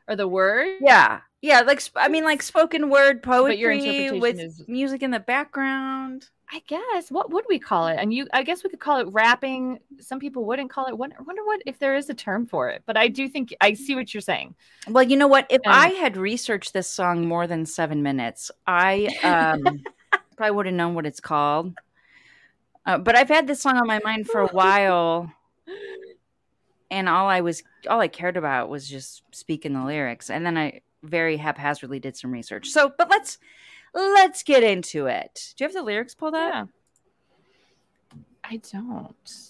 or 0.08 0.16
the 0.16 0.26
words. 0.26 0.80
yeah, 0.80 1.20
yeah. 1.46 1.60
Like 1.60 1.80
sp- 1.80 1.96
I 1.96 2.08
mean, 2.08 2.24
like 2.24 2.42
spoken 2.42 2.90
word 2.90 3.22
poetry 3.22 4.10
with 4.12 4.38
is- 4.40 4.64
music 4.68 5.02
in 5.02 5.10
the 5.10 5.20
background. 5.20 6.28
I 6.52 6.62
guess 6.68 7.10
what 7.10 7.30
would 7.32 7.44
we 7.48 7.58
call 7.58 7.88
it? 7.88 7.96
And 7.98 8.14
you 8.14 8.28
I 8.32 8.44
guess 8.44 8.62
we 8.62 8.70
could 8.70 8.78
call 8.78 8.98
it 9.00 9.08
rapping. 9.08 9.80
Some 9.98 10.20
people 10.20 10.44
wouldn't 10.44 10.70
call 10.70 10.86
it. 10.86 10.96
Wonder, 10.96 11.16
wonder 11.26 11.44
what 11.44 11.60
if 11.66 11.78
there 11.80 11.96
is 11.96 12.08
a 12.08 12.14
term 12.14 12.46
for 12.46 12.68
it. 12.70 12.82
But 12.86 12.96
I 12.96 13.08
do 13.08 13.28
think 13.28 13.52
I 13.60 13.74
see 13.74 13.96
what 13.96 14.14
you're 14.14 14.20
saying. 14.20 14.54
Well, 14.88 15.02
you 15.02 15.16
know 15.16 15.26
what? 15.26 15.46
If 15.50 15.60
Um, 15.66 15.72
I 15.72 15.88
had 15.88 16.16
researched 16.16 16.72
this 16.72 16.88
song 16.88 17.26
more 17.26 17.46
than 17.48 17.66
seven 17.66 18.00
minutes, 18.02 18.52
I 18.66 19.08
um, 19.24 19.82
probably 20.36 20.54
would 20.54 20.66
have 20.66 20.74
known 20.74 20.94
what 20.94 21.04
it's 21.06 21.20
called. 21.20 21.74
Uh, 22.84 22.98
but 22.98 23.16
I've 23.16 23.28
had 23.28 23.48
this 23.48 23.60
song 23.60 23.76
on 23.76 23.88
my 23.88 23.98
mind 24.04 24.28
for 24.28 24.40
a 24.42 24.46
while. 24.48 25.32
and 26.92 27.08
all 27.08 27.26
I 27.28 27.40
was 27.40 27.64
all 27.90 28.00
I 28.00 28.06
cared 28.08 28.36
about 28.36 28.68
was 28.68 28.88
just 28.88 29.22
speaking 29.32 29.72
the 29.72 29.84
lyrics. 29.84 30.30
And 30.30 30.46
then 30.46 30.56
I 30.56 30.80
very 31.08 31.36
haphazardly 31.36 31.98
did 32.00 32.16
some 32.16 32.30
research. 32.32 32.68
So, 32.68 32.92
but 32.96 33.08
let's 33.10 33.38
let's 33.94 34.42
get 34.42 34.62
into 34.62 35.06
it. 35.06 35.54
Do 35.56 35.64
you 35.64 35.68
have 35.68 35.74
the 35.74 35.82
lyrics 35.82 36.14
pulled 36.14 36.34
up? 36.34 36.52
Yeah. 36.52 36.64
I 38.44 38.56
don't. 38.72 39.40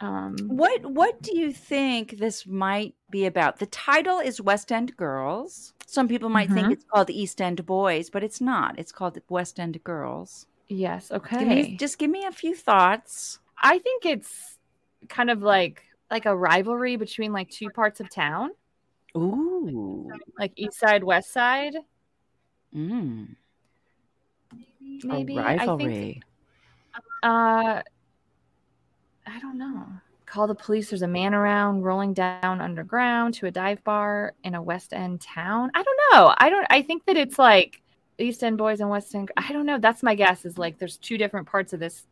Um, 0.00 0.36
What 0.46 0.84
what 0.86 1.22
do 1.22 1.38
you 1.38 1.52
think 1.52 2.18
this 2.18 2.46
might 2.46 2.94
be 3.10 3.26
about? 3.26 3.58
The 3.58 3.66
title 3.66 4.18
is 4.18 4.40
West 4.40 4.70
End 4.72 4.96
Girls. 4.96 5.72
Some 5.86 6.08
people 6.08 6.28
might 6.28 6.50
think 6.50 6.66
Mhm. 6.68 6.72
it's 6.72 6.84
called 6.84 7.08
East 7.10 7.40
End 7.40 7.64
Boys, 7.64 8.10
but 8.10 8.22
it's 8.24 8.40
not. 8.40 8.78
It's 8.78 8.92
called 8.92 9.18
West 9.28 9.58
End 9.60 9.82
Girls. 9.84 10.46
yes. 10.68 11.12
Okay. 11.12 11.38
Give 11.38 11.48
me, 11.48 11.76
just 11.76 11.96
give 11.98 12.10
me 12.10 12.24
a 12.26 12.32
few 12.32 12.54
thoughts. 12.54 13.38
I 13.62 13.78
think 13.78 14.04
it's 14.04 14.58
kind 15.08 15.30
of 15.30 15.40
like 15.42 15.82
like 16.10 16.26
a 16.26 16.36
rivalry 16.36 16.96
between 16.96 17.32
like 17.32 17.48
two 17.50 17.70
parts 17.70 18.00
of 18.00 18.10
town, 18.10 18.50
Ooh. 19.16 20.10
like 20.38 20.52
East 20.56 20.78
Side, 20.78 21.02
West 21.04 21.32
Side. 21.32 21.74
Mm. 22.74 23.36
Maybe 25.04 25.36
a 25.36 25.40
I 25.40 25.56
rivalry. 25.56 25.94
think. 25.94 26.24
Uh, 27.22 27.82
I 29.26 29.40
don't 29.40 29.58
know. 29.58 29.86
Call 30.26 30.46
the 30.46 30.54
police. 30.54 30.90
There's 30.90 31.02
a 31.02 31.08
man 31.08 31.34
around 31.34 31.82
rolling 31.82 32.12
down 32.12 32.60
underground 32.60 33.34
to 33.34 33.46
a 33.46 33.50
dive 33.50 33.82
bar 33.84 34.34
in 34.44 34.54
a 34.54 34.62
West 34.62 34.92
End 34.92 35.20
town. 35.20 35.70
I 35.74 35.82
don't 35.82 36.00
know. 36.12 36.34
I 36.38 36.50
don't. 36.50 36.66
I 36.70 36.82
think 36.82 37.06
that 37.06 37.16
it's 37.16 37.38
like 37.38 37.82
East 38.18 38.42
End 38.42 38.58
boys 38.58 38.80
and 38.80 38.90
West 38.90 39.14
End. 39.14 39.30
I 39.36 39.52
don't 39.52 39.66
know. 39.66 39.78
That's 39.78 40.02
my 40.02 40.14
guess. 40.14 40.44
Is 40.44 40.58
like 40.58 40.78
there's 40.78 40.96
two 40.96 41.16
different 41.18 41.46
parts 41.46 41.72
of 41.72 41.80
this 41.80 42.06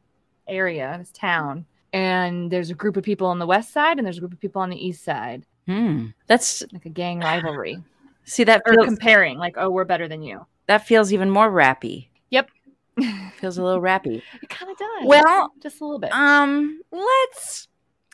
area, 0.46 0.96
this 0.98 1.10
town, 1.10 1.66
and 1.94 2.50
there's 2.50 2.70
a 2.70 2.74
group 2.74 2.96
of 2.96 3.04
people 3.04 3.28
on 3.28 3.38
the 3.38 3.46
west 3.46 3.72
side 3.72 3.98
and 3.98 4.04
there's 4.04 4.18
a 4.18 4.20
group 4.20 4.32
of 4.32 4.40
people 4.40 4.60
on 4.60 4.68
the 4.68 4.86
east 4.86 5.04
side, 5.04 5.46
Hmm. 5.66 6.08
That's 6.26 6.62
like 6.72 6.84
a 6.86 6.90
gang 6.90 7.20
rivalry 7.20 7.82
see 8.24 8.44
that 8.44 8.62
or 8.66 8.74
feels, 8.74 8.86
comparing. 8.86 9.38
Like, 9.38 9.54
oh, 9.58 9.70
we're 9.70 9.84
better 9.84 10.08
than 10.08 10.22
you. 10.22 10.46
that 10.66 10.86
feels 10.86 11.12
even 11.12 11.30
more 11.30 11.50
rappy. 11.50 12.08
Yep. 12.30 12.50
Feels 13.38 13.58
a 13.58 13.62
little 13.62 13.80
rappy. 13.82 14.22
It 14.40 14.48
kind 14.48 14.70
of 14.70 14.78
does. 14.78 15.02
Well, 15.04 15.52
just 15.60 15.80
a 15.80 15.84
little 15.84 15.98
bit. 15.98 16.12
Um, 16.12 16.80
let's. 16.92 17.66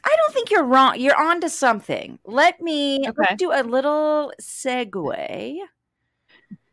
I 0.02 0.16
don't 0.16 0.32
think 0.32 0.50
you're 0.50 0.64
wrong. 0.64 0.98
You're 0.98 1.20
on 1.20 1.42
to 1.42 1.50
something. 1.50 2.18
Let 2.24 2.62
me 2.62 3.06
Okay. 3.06 3.36
do 3.36 3.52
a 3.52 3.62
little 3.62 4.32
segue. 4.40 5.58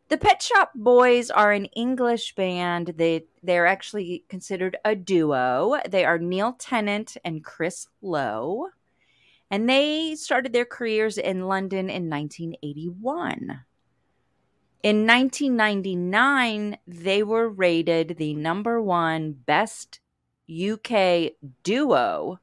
The 0.09 0.17
Pet 0.17 0.41
Shop 0.41 0.71
Boys 0.73 1.29
are 1.29 1.51
an 1.51 1.65
English 1.65 2.33
band. 2.35 2.93
They 2.95 3.25
they're 3.43 3.67
actually 3.67 4.23
considered 4.29 4.77
a 4.85 4.95
duo. 4.95 5.77
They 5.89 6.05
are 6.05 6.17
Neil 6.17 6.53
Tennant 6.53 7.17
and 7.25 7.43
Chris 7.43 7.87
Lowe. 8.01 8.69
And 9.49 9.69
they 9.69 10.15
started 10.15 10.51
their 10.51 10.65
careers 10.65 11.17
in 11.17 11.47
London 11.47 11.89
in 11.89 12.09
1981. 12.09 13.63
In 14.83 15.07
1999, 15.07 16.77
they 16.87 17.23
were 17.23 17.49
rated 17.49 18.17
the 18.17 18.33
number 18.33 18.81
one 18.81 19.31
best 19.31 19.99
UK 20.49 21.31
duo 21.63 22.39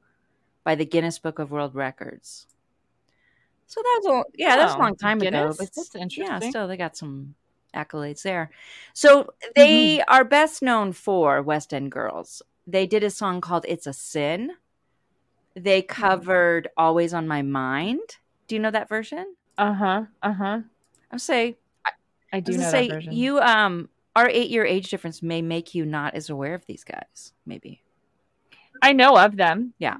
by 0.64 0.74
the 0.74 0.84
Guinness 0.84 1.18
Book 1.18 1.38
of 1.38 1.50
World 1.50 1.74
Records. 1.74 2.46
So 3.66 3.82
that's 3.82 4.06
a 4.06 4.24
yeah, 4.34 4.56
that's 4.56 4.74
a 4.74 4.78
long 4.78 4.96
time 4.96 5.20
ago. 5.20 5.30
Guinness? 5.30 5.56
But 5.56 5.74
That's 5.74 5.94
yeah, 5.94 6.02
interesting. 6.02 6.50
still 6.50 6.68
they 6.68 6.76
got 6.76 6.96
some 6.96 7.34
accolades 7.74 8.22
there. 8.22 8.50
So 8.92 9.32
they 9.56 9.98
mm-hmm. 9.98 10.14
are 10.14 10.24
best 10.24 10.62
known 10.62 10.92
for 10.92 11.42
West 11.42 11.72
End 11.74 11.90
Girls. 11.90 12.42
They 12.66 12.86
did 12.86 13.02
a 13.02 13.10
song 13.10 13.40
called 13.40 13.64
"It's 13.68 13.86
a 13.86 13.92
Sin." 13.92 14.52
They 15.54 15.82
covered 15.82 16.68
"Always 16.76 17.14
on 17.14 17.28
My 17.28 17.42
Mind." 17.42 18.18
Do 18.48 18.54
you 18.54 18.60
know 18.60 18.70
that 18.70 18.88
version? 18.88 19.34
Uh 19.56 19.72
huh. 19.72 20.04
Uh 20.22 20.32
huh. 20.32 20.60
I 21.10 21.16
say 21.16 21.56
I 21.86 21.90
I 22.32 22.40
do 22.40 22.58
know 22.58 22.70
say 22.70 22.88
version. 22.88 23.12
you 23.12 23.38
um 23.38 23.88
our 24.16 24.28
eight 24.28 24.50
year 24.50 24.64
age 24.64 24.90
difference 24.90 25.22
may 25.22 25.42
make 25.42 25.74
you 25.74 25.84
not 25.86 26.14
as 26.14 26.30
aware 26.30 26.54
of 26.54 26.66
these 26.66 26.84
guys. 26.84 27.32
Maybe. 27.46 27.82
I 28.82 28.92
know 28.92 29.16
of 29.16 29.36
them. 29.36 29.74
Yeah. 29.78 29.96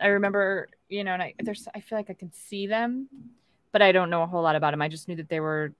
I 0.00 0.08
remember, 0.08 0.68
you 0.88 1.04
know, 1.04 1.14
and 1.14 1.22
I 1.22 1.34
there's 1.38 1.68
I 1.74 1.80
feel 1.80 1.98
like 1.98 2.10
I 2.10 2.14
can 2.14 2.32
see 2.32 2.66
them, 2.66 3.08
but 3.72 3.82
I 3.82 3.92
don't 3.92 4.10
know 4.10 4.22
a 4.22 4.26
whole 4.26 4.42
lot 4.42 4.56
about 4.56 4.72
them. 4.72 4.82
I 4.82 4.88
just 4.88 5.08
knew 5.08 5.16
that 5.16 5.28
they 5.28 5.40
were 5.40 5.72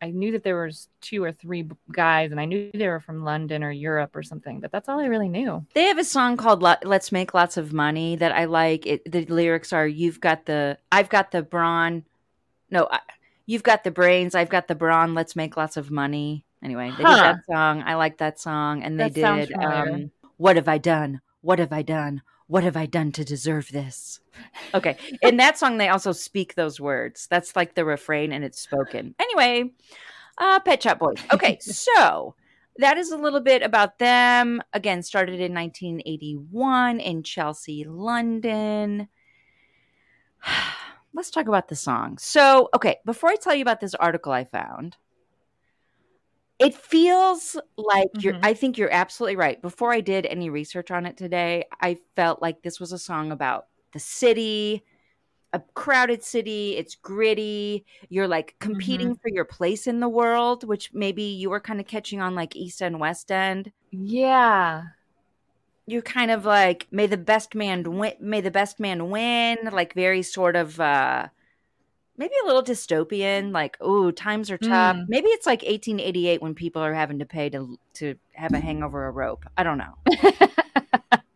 I 0.00 0.10
knew 0.10 0.32
that 0.32 0.44
there 0.44 0.62
was 0.62 0.88
two 1.00 1.22
or 1.24 1.32
three 1.32 1.68
guys 1.90 2.30
and 2.30 2.40
I 2.40 2.44
knew 2.44 2.70
they 2.72 2.88
were 2.88 3.00
from 3.00 3.24
London 3.24 3.64
or 3.64 3.70
Europe 3.72 4.14
or 4.14 4.22
something, 4.22 4.60
but 4.60 4.70
that's 4.70 4.88
all 4.88 5.00
I 5.00 5.06
really 5.06 5.28
knew. 5.28 5.66
They 5.74 5.84
have 5.84 5.98
a 5.98 6.04
song 6.04 6.36
called 6.36 6.62
"Let's 6.62 7.10
Make 7.12 7.34
Lots 7.34 7.56
of 7.56 7.72
Money" 7.72 8.16
that 8.16 8.32
I 8.32 8.44
like. 8.44 8.86
It, 8.86 9.10
the 9.10 9.24
lyrics 9.26 9.72
are, 9.72 9.86
"You've 9.86 10.20
got 10.20 10.46
the, 10.46 10.78
I've 10.92 11.08
got 11.08 11.30
the 11.32 11.42
brawn, 11.42 12.04
no, 12.70 12.86
I, 12.90 13.00
you've 13.46 13.62
got 13.64 13.82
the 13.84 13.90
brains, 13.90 14.34
I've 14.34 14.50
got 14.50 14.68
the 14.68 14.74
brawn. 14.74 15.14
Let's 15.14 15.34
make 15.34 15.56
lots 15.56 15.76
of 15.76 15.90
money." 15.90 16.44
Anyway, 16.62 16.92
they 16.96 17.04
Huh. 17.04 17.14
did 17.16 17.24
that 17.24 17.46
song. 17.46 17.82
I 17.86 17.94
like 17.94 18.18
that 18.18 18.38
song, 18.38 18.82
and 18.82 18.98
they 18.98 19.08
That 19.10 19.48
did. 19.48 19.56
Um, 19.62 20.10
what 20.36 20.56
have 20.56 20.68
I 20.68 20.78
done? 20.78 21.20
What 21.40 21.58
have 21.58 21.72
I 21.72 21.82
done? 21.82 22.22
What 22.48 22.64
have 22.64 22.76
I 22.76 22.86
done 22.86 23.12
to 23.12 23.24
deserve 23.24 23.70
this? 23.70 24.20
Okay, 24.74 24.96
in 25.22 25.36
that 25.36 25.58
song, 25.58 25.76
they 25.76 25.88
also 25.88 26.12
speak 26.12 26.54
those 26.54 26.80
words. 26.80 27.26
That's 27.30 27.54
like 27.54 27.74
the 27.74 27.84
refrain, 27.84 28.32
and 28.32 28.42
it's 28.42 28.58
spoken. 28.58 29.14
Anyway, 29.18 29.72
uh, 30.38 30.58
Pet 30.60 30.82
Shop 30.82 30.98
Boys. 30.98 31.18
Okay, 31.32 31.58
so 31.60 32.34
that 32.78 32.96
is 32.96 33.10
a 33.10 33.18
little 33.18 33.40
bit 33.40 33.62
about 33.62 33.98
them. 33.98 34.62
Again, 34.72 35.02
started 35.02 35.40
in 35.40 35.52
1981 35.52 37.00
in 37.00 37.22
Chelsea, 37.22 37.84
London. 37.84 39.08
Let's 41.12 41.30
talk 41.30 41.48
about 41.48 41.68
the 41.68 41.76
song. 41.76 42.16
So, 42.16 42.70
okay, 42.74 42.96
before 43.04 43.28
I 43.28 43.36
tell 43.36 43.54
you 43.54 43.62
about 43.62 43.80
this 43.80 43.94
article 43.94 44.32
I 44.32 44.44
found, 44.44 44.96
it 46.58 46.74
feels 46.74 47.56
like 47.76 48.08
you're, 48.22 48.34
Mhm. 48.34 48.42
I 48.42 48.54
think 48.54 48.78
you're 48.78 48.92
absolutely 48.92 49.36
right. 49.36 49.60
Before 49.62 49.92
I 49.92 50.00
did 50.00 50.26
any 50.26 50.50
research 50.50 50.90
on 50.90 51.06
it 51.06 51.16
today, 51.16 51.64
I 51.80 51.98
felt 52.16 52.42
like 52.42 52.62
this 52.62 52.80
was 52.80 52.92
a 52.92 52.98
song 52.98 53.32
about 53.32 53.68
the 53.92 54.00
city, 54.00 54.84
a 55.52 55.60
crowded 55.74 56.22
city. 56.24 56.76
It's 56.76 56.94
gritty. 56.96 57.86
You're 58.10 58.28
like 58.28 58.56
competing 58.60 59.16
for 59.16 59.30
your 59.30 59.44
place 59.46 59.86
in 59.88 60.00
the 60.00 60.08
world, 60.10 60.64
which 60.64 60.92
maybe 60.94 61.22
you 61.24 61.50
were 61.50 61.60
kind 61.60 61.80
of 61.80 61.86
catching 61.88 62.20
on 62.22 62.34
like 62.36 62.56
East 62.56 62.82
End, 62.82 63.00
West 63.00 63.32
End. 63.32 63.72
Yeah. 63.90 64.92
You're 65.86 66.02
kind 66.02 66.30
of 66.30 66.44
like, 66.44 66.86
may 66.90 67.06
the 67.06 67.16
best 67.16 67.54
man 67.54 67.82
win, 67.98 68.12
may 68.20 68.40
the 68.42 68.50
best 68.50 68.78
man 68.78 69.08
win, 69.10 69.58
like 69.72 69.94
very 69.94 70.22
sort 70.22 70.54
of, 70.54 70.78
uh, 70.80 71.28
maybe 72.18 72.34
a 72.42 72.46
little 72.46 72.62
dystopian, 72.62 73.52
like, 73.52 73.78
oh, 73.80 74.10
times 74.10 74.50
are 74.50 74.58
tough. 74.58 74.96
Mm. 74.96 75.06
Maybe 75.08 75.28
it's 75.28 75.46
like 75.46 75.62
1888 75.62 76.42
when 76.42 76.54
people 76.54 76.82
are 76.82 76.92
having 76.92 77.20
to 77.20 77.24
pay 77.26 77.48
to, 77.50 77.78
to 77.94 78.16
have 78.34 78.52
a 78.52 78.60
hangover 78.68 79.06
a 79.06 79.10
rope. 79.10 79.46
I 79.56 79.62
don't 79.62 79.78
know. 79.78 79.94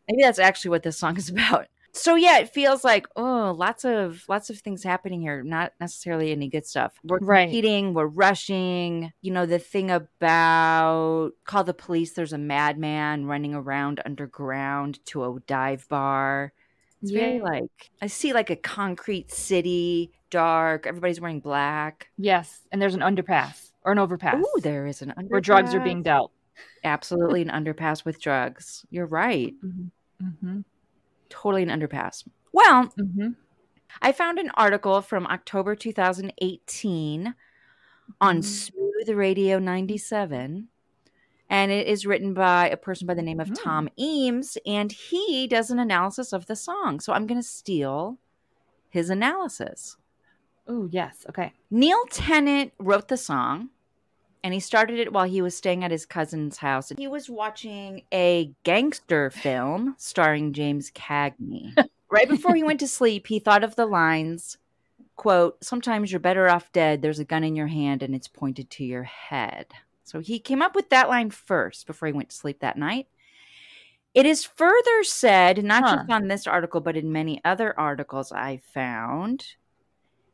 Maybe 0.09 0.23
that's 0.23 0.39
actually 0.41 0.71
what 0.71 0.83
this 0.83 0.99
song 0.99 1.17
is 1.17 1.29
about. 1.31 1.69
So 1.95 2.15
yeah, 2.15 2.39
it 2.39 2.49
feels 2.49 2.85
like 2.85 3.07
oh, 3.17 3.55
lots 3.57 3.85
of 3.85 4.25
lots 4.27 4.49
of 4.49 4.59
things 4.59 4.83
happening 4.83 5.21
here. 5.21 5.43
Not 5.43 5.73
necessarily 5.79 6.33
any 6.33 6.49
good 6.49 6.67
stuff. 6.67 6.95
We're 7.05 7.19
Right. 7.19 7.45
competing, 7.45 7.93
we're 7.93 8.07
rushing. 8.07 9.13
You 9.21 9.31
know 9.33 9.45
the 9.45 9.59
thing 9.59 9.91
about 9.91 11.33
call 11.45 11.65
the 11.65 11.75
police. 11.75 12.13
There's 12.13 12.33
a 12.33 12.39
madman 12.39 13.27
running 13.27 13.55
around 13.55 14.01
underground 14.07 15.05
to 15.07 15.23
a 15.25 15.39
dive 15.47 15.87
bar. 15.91 16.55
It's 17.03 17.11
very 17.11 17.41
like 17.41 17.91
I 18.01 18.07
see 18.07 18.33
like 18.33 18.51
a 18.51 18.57
concrete 18.57 19.31
city, 19.33 20.13
dark. 20.31 20.87
Everybody's 20.87 21.21
wearing 21.21 21.41
black. 21.41 22.09
Yes. 22.17 22.61
And 22.71 22.81
there's 22.81 22.95
an 22.95 23.01
underpass 23.01 23.71
or 23.85 23.93
an 23.93 23.99
overpass 23.99 24.37
Ooh, 24.43 24.61
there 24.61 24.87
is 24.87 25.03
an 25.03 25.13
underpass. 25.19 25.31
where 25.31 25.41
drugs 25.41 25.75
are 25.75 25.81
being 25.81 26.03
dealt. 26.03 26.31
absolutely 26.85 27.43
an 27.43 27.49
underpass 27.49 28.05
with 28.05 28.21
drugs. 28.21 28.87
You're 28.91 29.07
right. 29.07 29.53
Mm-hmm. 29.65 30.61
Totally 31.29 31.63
an 31.65 31.69
underpass. 31.71 32.27
Well, 32.53 32.87
Mm-hmm. 32.99 33.29
I 34.01 34.13
found 34.13 34.39
an 34.39 34.51
article 34.55 35.03
from 35.03 35.27
October 35.27 35.75
2018 35.77 37.35
on 38.21 38.39
Mhm. 38.39 38.45
Smooth 38.45 39.09
Radio 39.11 39.59
97. 39.59 40.69
And 41.53 41.71
it 41.71 41.87
is 41.87 42.07
written 42.07 42.33
by 42.33 42.71
a 42.71 42.79
person 42.79 43.07
by 43.07 43.13
the 43.13 43.21
name 43.21 43.39
of 43.39 43.49
Mm. 43.49 43.63
Tom 43.63 43.89
Eames, 43.99 44.57
and 44.65 44.91
he 44.91 45.47
does 45.47 45.71
an 45.71 45.79
analysis 45.79 46.33
of 46.33 46.47
the 46.47 46.57
song. 46.57 46.99
So 46.99 47.13
I'm 47.13 47.27
going 47.27 47.41
to 47.41 47.47
steal 47.47 48.17
his 48.89 49.11
analysis. 49.11 49.99
Oh, 50.67 50.89
yes. 50.91 51.27
Okay. 51.29 51.53
Neil 51.71 52.05
Tennant 52.11 52.73
wrote 52.79 53.09
the 53.09 53.19
song, 53.19 53.69
and 54.43 54.55
he 54.55 54.61
started 54.61 54.99
it 54.99 55.13
while 55.13 55.27
he 55.27 55.43
was 55.43 55.55
staying 55.55 55.85
at 55.85 55.91
his 55.91 56.07
cousin's 56.07 56.57
house. 56.57 56.91
He 56.97 57.07
was 57.07 57.29
watching 57.29 58.05
a 58.11 58.51
gangster 58.65 59.31
film 59.31 59.95
starring 59.99 60.55
James 60.55 60.91
Cagney. 60.91 61.77
right 62.11 62.31
before 62.31 62.55
he 62.55 62.65
went 62.65 62.81
to 62.81 62.89
sleep, 62.89 63.27
he 63.27 63.39
thought 63.39 63.63
of 63.63 63.77
the 63.77 63.85
lines, 63.85 64.57
quote, 65.17 65.63
"Sometimes 65.63 66.11
you're 66.11 66.19
better 66.19 66.49
off 66.49 66.73
dead. 66.73 67.03
There's 67.03 67.19
a 67.19 67.27
gun 67.27 67.45
in 67.45 67.57
your 67.57 67.67
hand 67.67 68.03
and 68.03 68.15
it's 68.15 68.29
pointed 68.29 68.71
to 68.71 68.85
your 68.85 69.05
head." 69.05 69.67
So 70.05 70.21
he 70.21 70.39
came 70.39 70.63
up 70.63 70.75
with 70.75 70.91
that 70.91 71.09
line 71.09 71.31
first 71.31 71.87
before 71.87 72.07
he 72.07 72.13
went 72.13 72.31
to 72.31 72.37
sleep 72.37 72.61
that 72.61 72.77
night. 72.79 73.07
It 74.15 74.27
is 74.27 74.45
further 74.45 75.05
said, 75.05 75.65
not 75.65 75.85
Huh. 75.85 75.97
just 75.97 76.11
on 76.11 76.29
this 76.29 76.47
article, 76.47 76.81
but 76.81 76.97
in 76.97 77.13
many 77.13 77.41
other 77.45 77.79
articles 77.79 78.31
I 78.31 78.59
found, 78.59 79.47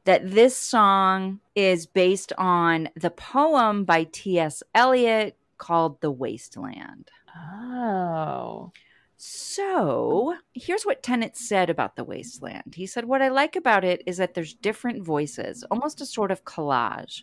that 0.04 0.30
this 0.30 0.56
song 0.56 1.40
is 1.54 1.87
based 1.87 2.32
on 2.38 2.88
the 2.96 3.10
poem 3.10 3.84
by 3.84 4.04
T.S. 4.10 4.62
Eliot 4.75 5.37
called 5.58 6.00
The 6.00 6.10
Wasteland. 6.10 7.10
Oh. 7.37 8.72
So 9.16 10.37
here's 10.54 10.84
what 10.84 11.02
Tennant 11.02 11.37
said 11.37 11.70
about 11.70 11.96
The 11.96 12.04
Wasteland. 12.04 12.75
He 12.75 12.87
said, 12.87 13.04
What 13.04 13.20
I 13.20 13.28
like 13.28 13.56
about 13.56 13.84
it 13.84 14.02
is 14.06 14.16
that 14.16 14.34
there's 14.34 14.54
different 14.54 15.04
voices, 15.04 15.64
almost 15.70 16.00
a 16.00 16.06
sort 16.06 16.30
of 16.30 16.44
collage. 16.44 17.22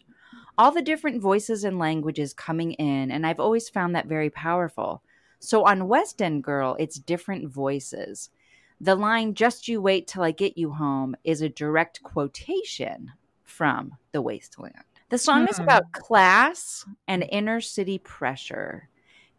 All 0.58 0.72
the 0.72 0.82
different 0.82 1.22
voices 1.22 1.64
and 1.64 1.78
languages 1.78 2.34
coming 2.34 2.74
in, 2.74 3.12
and 3.12 3.26
I've 3.28 3.40
always 3.40 3.68
found 3.70 3.96
that 3.96 4.08
very 4.08 4.30
powerful. 4.30 5.02
So 5.40 5.66
on 5.66 5.88
West 5.88 6.22
End 6.22 6.44
Girl, 6.44 6.76
it's 6.80 6.98
different 6.98 7.50
voices. 7.50 8.30
The 8.80 8.96
line, 8.96 9.34
Just 9.34 9.68
you 9.68 9.82
wait 9.82 10.08
till 10.08 10.24
I 10.24 10.32
get 10.32 10.58
you 10.58 10.72
home, 10.72 11.16
is 11.24 11.42
a 11.42 11.50
direct 11.50 12.04
quotation 12.04 13.12
from 13.44 13.94
The 14.12 14.22
Wasteland. 14.22 14.76
The 15.10 15.18
song 15.18 15.48
is 15.48 15.58
Hmm. 15.58 15.64
about 15.64 15.92
class 15.92 16.86
and 17.08 17.26
inner 17.32 17.62
city 17.62 17.98
pressure. 17.98 18.90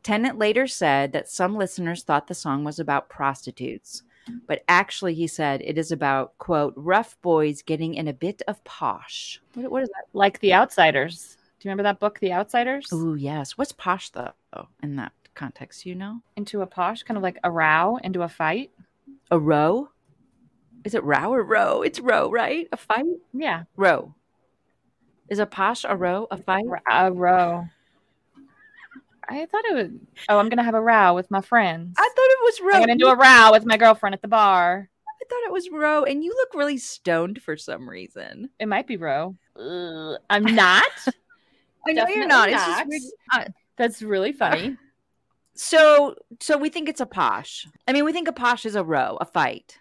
Tennant 0.03 0.39
later 0.39 0.67
said 0.67 1.13
that 1.13 1.29
some 1.29 1.57
listeners 1.57 2.05
thought 2.05 2.29
the 2.29 2.35
song 2.35 2.63
was 2.63 2.79
about 2.79 3.09
prostitutes, 3.09 4.05
but 4.47 4.65
actually, 4.69 5.15
he 5.15 5.27
said 5.27 5.61
it 5.63 5.79
is 5.79 5.93
about, 5.93 6.37
quote, 6.39 6.75
rough 6.77 7.17
boys 7.23 7.63
getting 7.63 7.95
in 7.95 8.09
a 8.09 8.13
bit 8.13 8.43
of 8.49 8.63
posh. 8.65 9.41
What, 9.55 9.71
what 9.71 9.83
is 9.83 9.89
that? 9.91 10.05
Like 10.13 10.41
The 10.41 10.55
Outsiders. 10.55 11.37
Do 11.59 11.69
you 11.69 11.71
remember 11.71 11.85
that 11.85 12.01
book, 12.01 12.19
The 12.21 12.33
Outsiders? 12.33 12.89
oh 12.93 13.15
yes. 13.15 13.57
What's 13.57 13.73
posh, 13.73 14.11
though, 14.11 14.33
in 14.83 14.97
that 14.97 15.13
context, 15.35 15.87
you 15.87 15.95
know? 15.95 16.21
Into 16.37 16.63
a 16.63 16.67
posh, 16.67 17.03
kind 17.03 17.17
of 17.17 17.23
like 17.23 17.39
a 17.45 17.51
row, 17.51 17.99
into 18.03 18.23
a 18.23 18.29
fight. 18.29 18.71
A 19.31 19.39
row? 19.39 19.89
Is 20.85 20.95
it 20.95 21.03
row 21.03 21.33
or 21.33 21.43
row? 21.43 21.83
It's 21.83 21.99
row, 21.99 22.31
right? 22.31 22.69
A 22.73 22.77
fight? 22.77 23.05
Yeah. 23.33 23.65
Row. 23.77 24.15
Is 25.29 25.41
a 25.41 25.47
posh 25.47 25.85
a 25.89 25.97
row? 25.97 26.29
A 26.31 26.37
fight? 26.37 26.65
a 26.91 27.13
row. 27.13 27.65
I 29.29 29.47
thought 29.47 29.65
it 29.65 29.75
was. 29.75 29.91
Oh, 30.29 30.39
I'm 30.39 30.49
gonna 30.49 30.63
have 30.63 30.75
a 30.75 30.81
row 30.81 31.15
with 31.15 31.31
my 31.31 31.41
friends. 31.41 31.95
I 31.99 32.03
thought 32.03 32.13
it 32.17 32.39
was 32.43 32.61
row. 32.61 32.75
I'm 32.75 32.81
gonna 32.81 32.97
do 32.97 33.09
a 33.09 33.17
row 33.17 33.51
with 33.53 33.67
my 33.67 33.77
girlfriend 33.77 34.15
at 34.15 34.23
the 34.23 34.29
bar. 34.29 34.89
I 35.09 35.25
thought 35.29 35.47
it 35.47 35.53
was 35.53 35.69
row, 35.71 36.05
and 36.05 36.23
you 36.23 36.31
look 36.31 36.55
really 36.55 36.79
stoned 36.79 37.43
for 37.43 37.57
some 37.57 37.89
reason. 37.89 38.51
It 38.61 38.67
might 38.67 38.87
be 38.87 38.97
row. 38.97 39.37
I'm 39.59 40.45
not. 40.45 40.85
I 41.89 41.93
know 41.93 42.07
you're 42.09 42.27
Definitely 42.27 42.29
not. 42.29 42.49
It's 42.51 42.67
just 42.67 42.87
weird. 42.89 43.03
Uh, 43.33 43.51
That's 43.77 44.03
really 44.03 44.33
funny. 44.33 44.77
So, 45.55 46.17
so 46.41 46.59
we 46.59 46.69
think 46.69 46.89
it's 46.89 47.01
a 47.01 47.07
posh. 47.07 47.67
I 47.89 47.93
mean, 47.93 48.05
we 48.05 48.13
think 48.13 48.29
a 48.29 48.33
posh 48.33 48.67
is 48.67 48.75
a 48.75 48.85
row, 48.85 49.17
a 49.21 49.25
fight, 49.25 49.79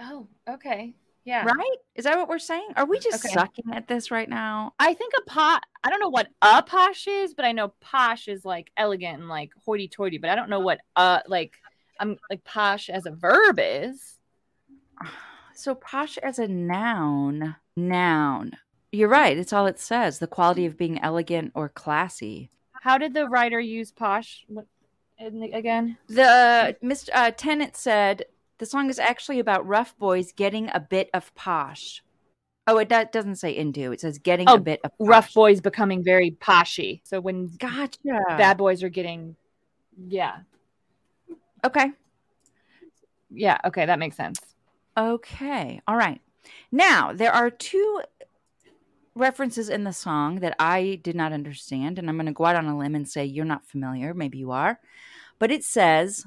oh, 0.00 0.26
okay. 0.48 0.94
Yeah. 1.24 1.44
right? 1.44 1.76
Is 1.94 2.04
that 2.04 2.16
what 2.16 2.28
we're 2.28 2.38
saying? 2.38 2.68
Are 2.76 2.86
we 2.86 2.98
just 2.98 3.24
Okay. 3.24 3.34
sucking 3.34 3.66
at 3.72 3.86
this 3.88 4.10
right 4.10 4.28
now? 4.28 4.72
I 4.78 4.94
think 4.94 5.12
a 5.18 5.22
pot. 5.22 5.62
I 5.84 5.90
don't 5.90 6.00
know 6.00 6.08
what 6.08 6.28
a 6.42 6.62
posh 6.62 7.06
is, 7.06 7.34
but 7.34 7.44
I 7.44 7.52
know 7.52 7.74
posh 7.80 8.26
is 8.28 8.44
like 8.44 8.70
elegant 8.76 9.20
and 9.20 9.28
like 9.28 9.50
hoity-toity. 9.64 10.18
But 10.18 10.30
I 10.30 10.34
don't 10.34 10.50
know 10.50 10.60
what 10.60 10.80
uh 10.96 11.20
like 11.26 11.52
I'm 11.98 12.16
like 12.30 12.42
posh 12.44 12.88
as 12.88 13.06
a 13.06 13.10
verb 13.10 13.58
is. 13.60 14.16
So, 15.52 15.74
posh 15.74 16.16
as 16.16 16.38
a 16.38 16.48
noun, 16.48 17.54
noun. 17.76 18.52
You're 18.92 19.10
right. 19.10 19.36
It's 19.36 19.52
all 19.52 19.66
it 19.66 19.78
says. 19.78 20.18
The 20.18 20.26
quality 20.26 20.64
of 20.64 20.78
being 20.78 20.98
elegant 21.02 21.52
or 21.54 21.68
classy. 21.68 22.50
How 22.72 22.96
did 22.96 23.12
the 23.12 23.28
writer 23.28 23.60
use 23.60 23.92
posh 23.92 24.46
again? 25.20 25.98
The 26.08 26.76
Mr. 26.82 27.10
Uh, 27.12 27.30
Tennant 27.32 27.76
said 27.76 28.24
the 28.60 28.66
song 28.66 28.90
is 28.90 28.98
actually 28.98 29.40
about 29.40 29.66
rough 29.66 29.96
boys 29.98 30.32
getting 30.32 30.70
a 30.72 30.78
bit 30.78 31.10
of 31.12 31.34
posh. 31.34 32.04
Oh, 32.66 32.76
it 32.78 32.88
do- 32.88 33.06
doesn't 33.10 33.36
say 33.36 33.56
into. 33.56 33.90
It 33.90 34.00
says 34.00 34.18
getting 34.18 34.48
Oh, 34.48 34.54
a 34.54 34.60
bit 34.60 34.80
of 34.84 34.92
Rough 35.00 35.32
boys 35.34 35.60
becoming 35.60 36.04
very 36.04 36.30
poshy. 36.30 37.00
So 37.04 37.20
when 37.20 37.48
Gotcha. 37.58 37.98
bad 38.28 38.58
boys 38.58 38.82
are 38.82 38.88
getting, 38.90 39.34
yeah, 40.06 40.40
Okay. 41.64 41.90
yeah, 43.30 43.58
okay, 43.64 43.86
that 43.86 43.98
makes 43.98 44.16
sense. 44.16 44.38
Okay. 44.96 45.80
All 45.88 45.96
right. 45.96 46.20
Now, 46.70 47.12
there 47.12 47.32
are 47.32 47.50
two 47.50 48.02
references 49.14 49.68
in 49.68 49.84
the 49.84 49.92
song 49.92 50.36
that 50.40 50.54
I 50.58 51.00
did 51.02 51.16
not 51.16 51.32
understand, 51.32 51.98
and 51.98 52.08
I'm 52.08 52.16
going 52.16 52.26
to 52.26 52.32
go 52.32 52.44
out 52.44 52.56
on 52.56 52.66
a 52.66 52.78
limb 52.78 52.94
and 52.94 53.08
say 53.08 53.24
you're 53.24 53.44
not 53.44 53.66
familiar. 53.66 54.14
Maybe 54.14 54.38
you 54.38 54.50
are. 54.52 54.78
But 55.38 55.50
it 55.50 55.64
says, 55.64 56.26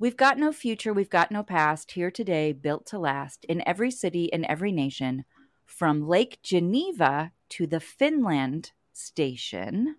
We've 0.00 0.16
got 0.16 0.38
no 0.38 0.52
future, 0.52 0.92
we've 0.92 1.10
got 1.10 1.32
no 1.32 1.42
past, 1.42 1.90
here 1.92 2.10
today, 2.10 2.52
built 2.52 2.86
to 2.86 2.98
last, 2.98 3.44
in 3.46 3.66
every 3.66 3.90
city, 3.90 4.26
in 4.26 4.44
every 4.44 4.70
nation, 4.70 5.24
from 5.66 6.06
Lake 6.06 6.38
Geneva 6.42 7.32
to 7.50 7.66
the 7.66 7.80
Finland 7.80 8.70
station. 8.92 9.96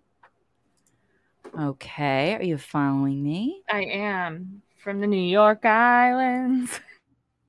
Okay. 1.58 2.34
Are 2.36 2.42
you 2.42 2.56
following 2.58 3.22
me? 3.22 3.62
I 3.70 3.82
am 3.84 4.62
from 4.82 5.00
the 5.00 5.06
New 5.06 5.16
York 5.30 5.64
Islands. 5.64 6.80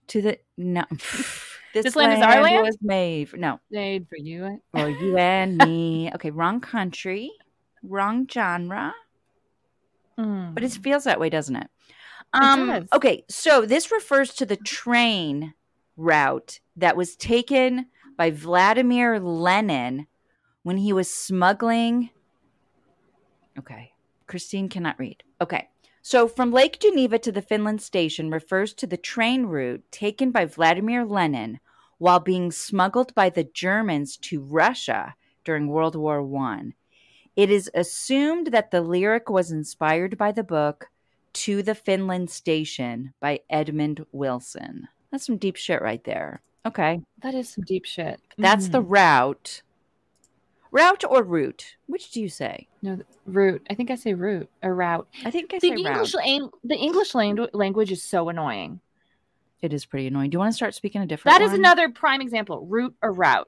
To 0.07 0.21
the, 0.21 0.39
no. 0.57 0.83
This, 1.73 1.85
This 1.85 1.95
land 1.95 2.11
is 2.11 2.21
our 2.21 2.41
land? 2.41 2.63
was 2.63 2.77
made. 2.81 3.29
For, 3.29 3.37
no, 3.37 3.61
Made 3.71 4.09
for 4.09 4.17
you. 4.17 4.61
for 4.73 4.89
you 4.89 5.15
and 5.15 5.55
me. 5.57 6.11
Okay, 6.15 6.31
wrong 6.31 6.59
country, 6.59 7.31
wrong 7.81 8.27
genre, 8.29 8.93
Mm. 10.19 10.53
but 10.53 10.65
it 10.65 10.71
feels 10.73 11.05
that 11.05 11.17
way, 11.17 11.29
doesn't 11.29 11.55
it? 11.55 11.69
Um. 12.33 12.87
Okay, 12.93 13.25
so 13.29 13.65
this 13.65 13.91
refers 13.91 14.33
to 14.35 14.45
the 14.45 14.55
train 14.55 15.53
route 15.97 16.59
that 16.75 16.95
was 16.95 17.15
taken 17.15 17.87
by 18.17 18.31
Vladimir 18.31 19.19
Lenin 19.19 20.07
when 20.63 20.77
he 20.77 20.93
was 20.93 21.13
smuggling. 21.13 22.09
Okay, 23.57 23.91
Christine 24.27 24.69
cannot 24.69 24.99
read. 24.99 25.23
Okay. 25.41 25.67
So, 26.03 26.27
from 26.27 26.51
Lake 26.51 26.79
Geneva 26.79 27.19
to 27.19 27.31
the 27.31 27.43
Finland 27.43 27.81
station 27.81 28.31
refers 28.31 28.73
to 28.75 28.87
the 28.87 28.97
train 28.97 29.45
route 29.45 29.83
taken 29.91 30.31
by 30.31 30.45
Vladimir 30.45 31.05
Lenin 31.05 31.59
while 31.99 32.19
being 32.19 32.51
smuggled 32.51 33.13
by 33.13 33.29
the 33.29 33.43
Germans 33.43 34.17
to 34.17 34.41
Russia 34.41 35.13
during 35.43 35.67
World 35.67 35.95
War 35.95 36.23
One. 36.23 36.73
It 37.35 37.51
is 37.51 37.69
assumed 37.75 38.47
that 38.47 38.71
the 38.71 38.81
lyric 38.81 39.29
was 39.29 39.51
inspired 39.51 40.17
by 40.17 40.31
the 40.31 40.43
book 40.43 40.90
To 41.33 41.63
the 41.63 41.75
Finland 41.75 42.29
Station 42.29 43.13
by 43.19 43.39
Edmund 43.49 44.05
Wilson. 44.11 44.87
That's 45.11 45.25
some 45.25 45.37
deep 45.37 45.55
shit 45.55 45.81
right 45.81 46.03
there. 46.03 46.41
Okay. 46.65 47.01
that 47.23 47.33
is 47.33 47.49
some 47.49 47.63
deep 47.63 47.85
shit. 47.85 48.19
That's 48.37 48.67
the 48.69 48.81
Mm. 48.83 48.85
route. 48.89 49.61
Route 50.71 51.03
or 51.09 51.23
route? 51.23 51.75
Which 51.87 52.11
do 52.11 52.21
you 52.21 52.29
say? 52.29 52.67
no 52.83 52.99
root. 53.25 53.65
I 53.69 53.73
think 53.75 53.91
I 53.91 53.95
say 53.95 54.13
root 54.13 54.49
or 54.63 54.73
route. 54.75 55.07
I 55.25 55.31
think 55.31 55.53
I 55.53 55.59
The 55.59 55.69
say 55.69 55.75
English 55.75 56.13
route. 56.15 56.25
lang- 56.25 56.49
the 56.63 56.75
English 56.77 57.11
langu- 57.13 57.49
language 57.53 57.91
is 57.91 58.03
so 58.03 58.29
annoying. 58.29 58.79
It 59.61 59.73
is 59.73 59.85
pretty 59.85 60.07
annoying. 60.07 60.29
Do 60.31 60.35
you 60.35 60.39
want 60.39 60.51
to 60.51 60.55
start 60.55 60.73
speaking 60.75 61.01
a 61.01 61.05
different 61.05 61.33
That 61.37 61.43
is 61.43 61.51
one? 61.51 61.59
another 61.59 61.89
prime 61.89 62.21
example. 62.21 62.65
Root 62.65 62.95
or 63.01 63.11
route. 63.11 63.47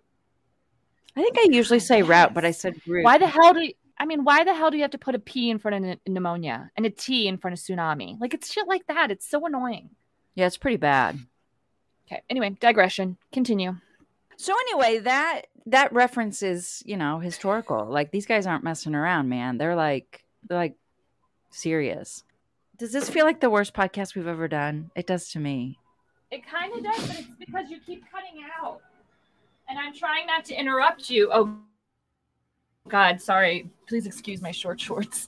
I 1.15 1.21
think 1.23 1.37
I 1.37 1.47
usually 1.51 1.79
say 1.79 2.01
route, 2.03 2.33
but 2.33 2.45
I 2.45 2.51
said 2.51 2.75
route. 2.87 3.03
Why 3.05 3.17
the 3.17 3.27
hell 3.27 3.53
do 3.53 3.61
you, 3.61 3.73
I 3.97 4.05
mean, 4.05 4.23
why 4.23 4.43
the 4.43 4.53
hell 4.53 4.71
do 4.71 4.77
you 4.77 4.83
have 4.83 4.91
to 4.91 4.97
put 4.97 5.15
a 5.15 5.19
P 5.19 5.49
in 5.49 5.59
front 5.59 5.77
of 5.77 5.89
n- 5.91 5.99
pneumonia 6.07 6.71
and 6.75 6.85
a 6.85 6.89
T 6.89 7.27
in 7.27 7.37
front 7.37 7.53
of 7.53 7.59
tsunami? 7.59 8.19
Like 8.19 8.33
it's 8.33 8.51
shit 8.51 8.67
like 8.67 8.87
that. 8.87 9.11
It's 9.11 9.29
so 9.29 9.45
annoying. 9.45 9.89
Yeah, 10.35 10.47
it's 10.47 10.57
pretty 10.57 10.77
bad. 10.77 11.19
Okay. 12.07 12.21
Anyway, 12.29 12.55
digression. 12.59 13.17
Continue. 13.31 13.75
So 14.35 14.53
anyway, 14.53 14.99
that 14.99 15.43
that 15.67 15.93
reference 15.93 16.43
is, 16.43 16.83
you 16.85 16.97
know, 16.97 17.19
historical. 17.19 17.85
Like 17.85 18.11
these 18.11 18.25
guys 18.25 18.45
aren't 18.47 18.63
messing 18.63 18.95
around, 18.95 19.29
man. 19.29 19.57
They're 19.57 19.75
like 19.75 20.23
they're 20.47 20.57
like 20.57 20.75
serious. 21.49 22.23
Does 22.77 22.91
this 22.91 23.09
feel 23.09 23.25
like 23.25 23.39
the 23.39 23.49
worst 23.49 23.73
podcast 23.73 24.15
we've 24.15 24.27
ever 24.27 24.47
done? 24.47 24.91
It 24.95 25.07
does 25.07 25.29
to 25.29 25.39
me. 25.39 25.77
It 26.31 26.45
kind 26.45 26.73
of 26.73 26.83
does, 26.83 27.07
but 27.07 27.19
it's 27.19 27.27
because 27.39 27.69
you 27.69 27.79
keep 27.85 28.03
cutting 28.11 28.43
out. 28.59 28.81
And 29.69 29.77
I'm 29.77 29.93
trying 29.93 30.25
not 30.25 30.43
to 30.45 30.55
interrupt 30.55 31.09
you. 31.09 31.29
Oh, 31.31 31.55
God, 32.89 33.21
sorry. 33.21 33.69
Please 33.87 34.05
excuse 34.05 34.41
my 34.41 34.51
short 34.51 34.79
shorts. 34.79 35.27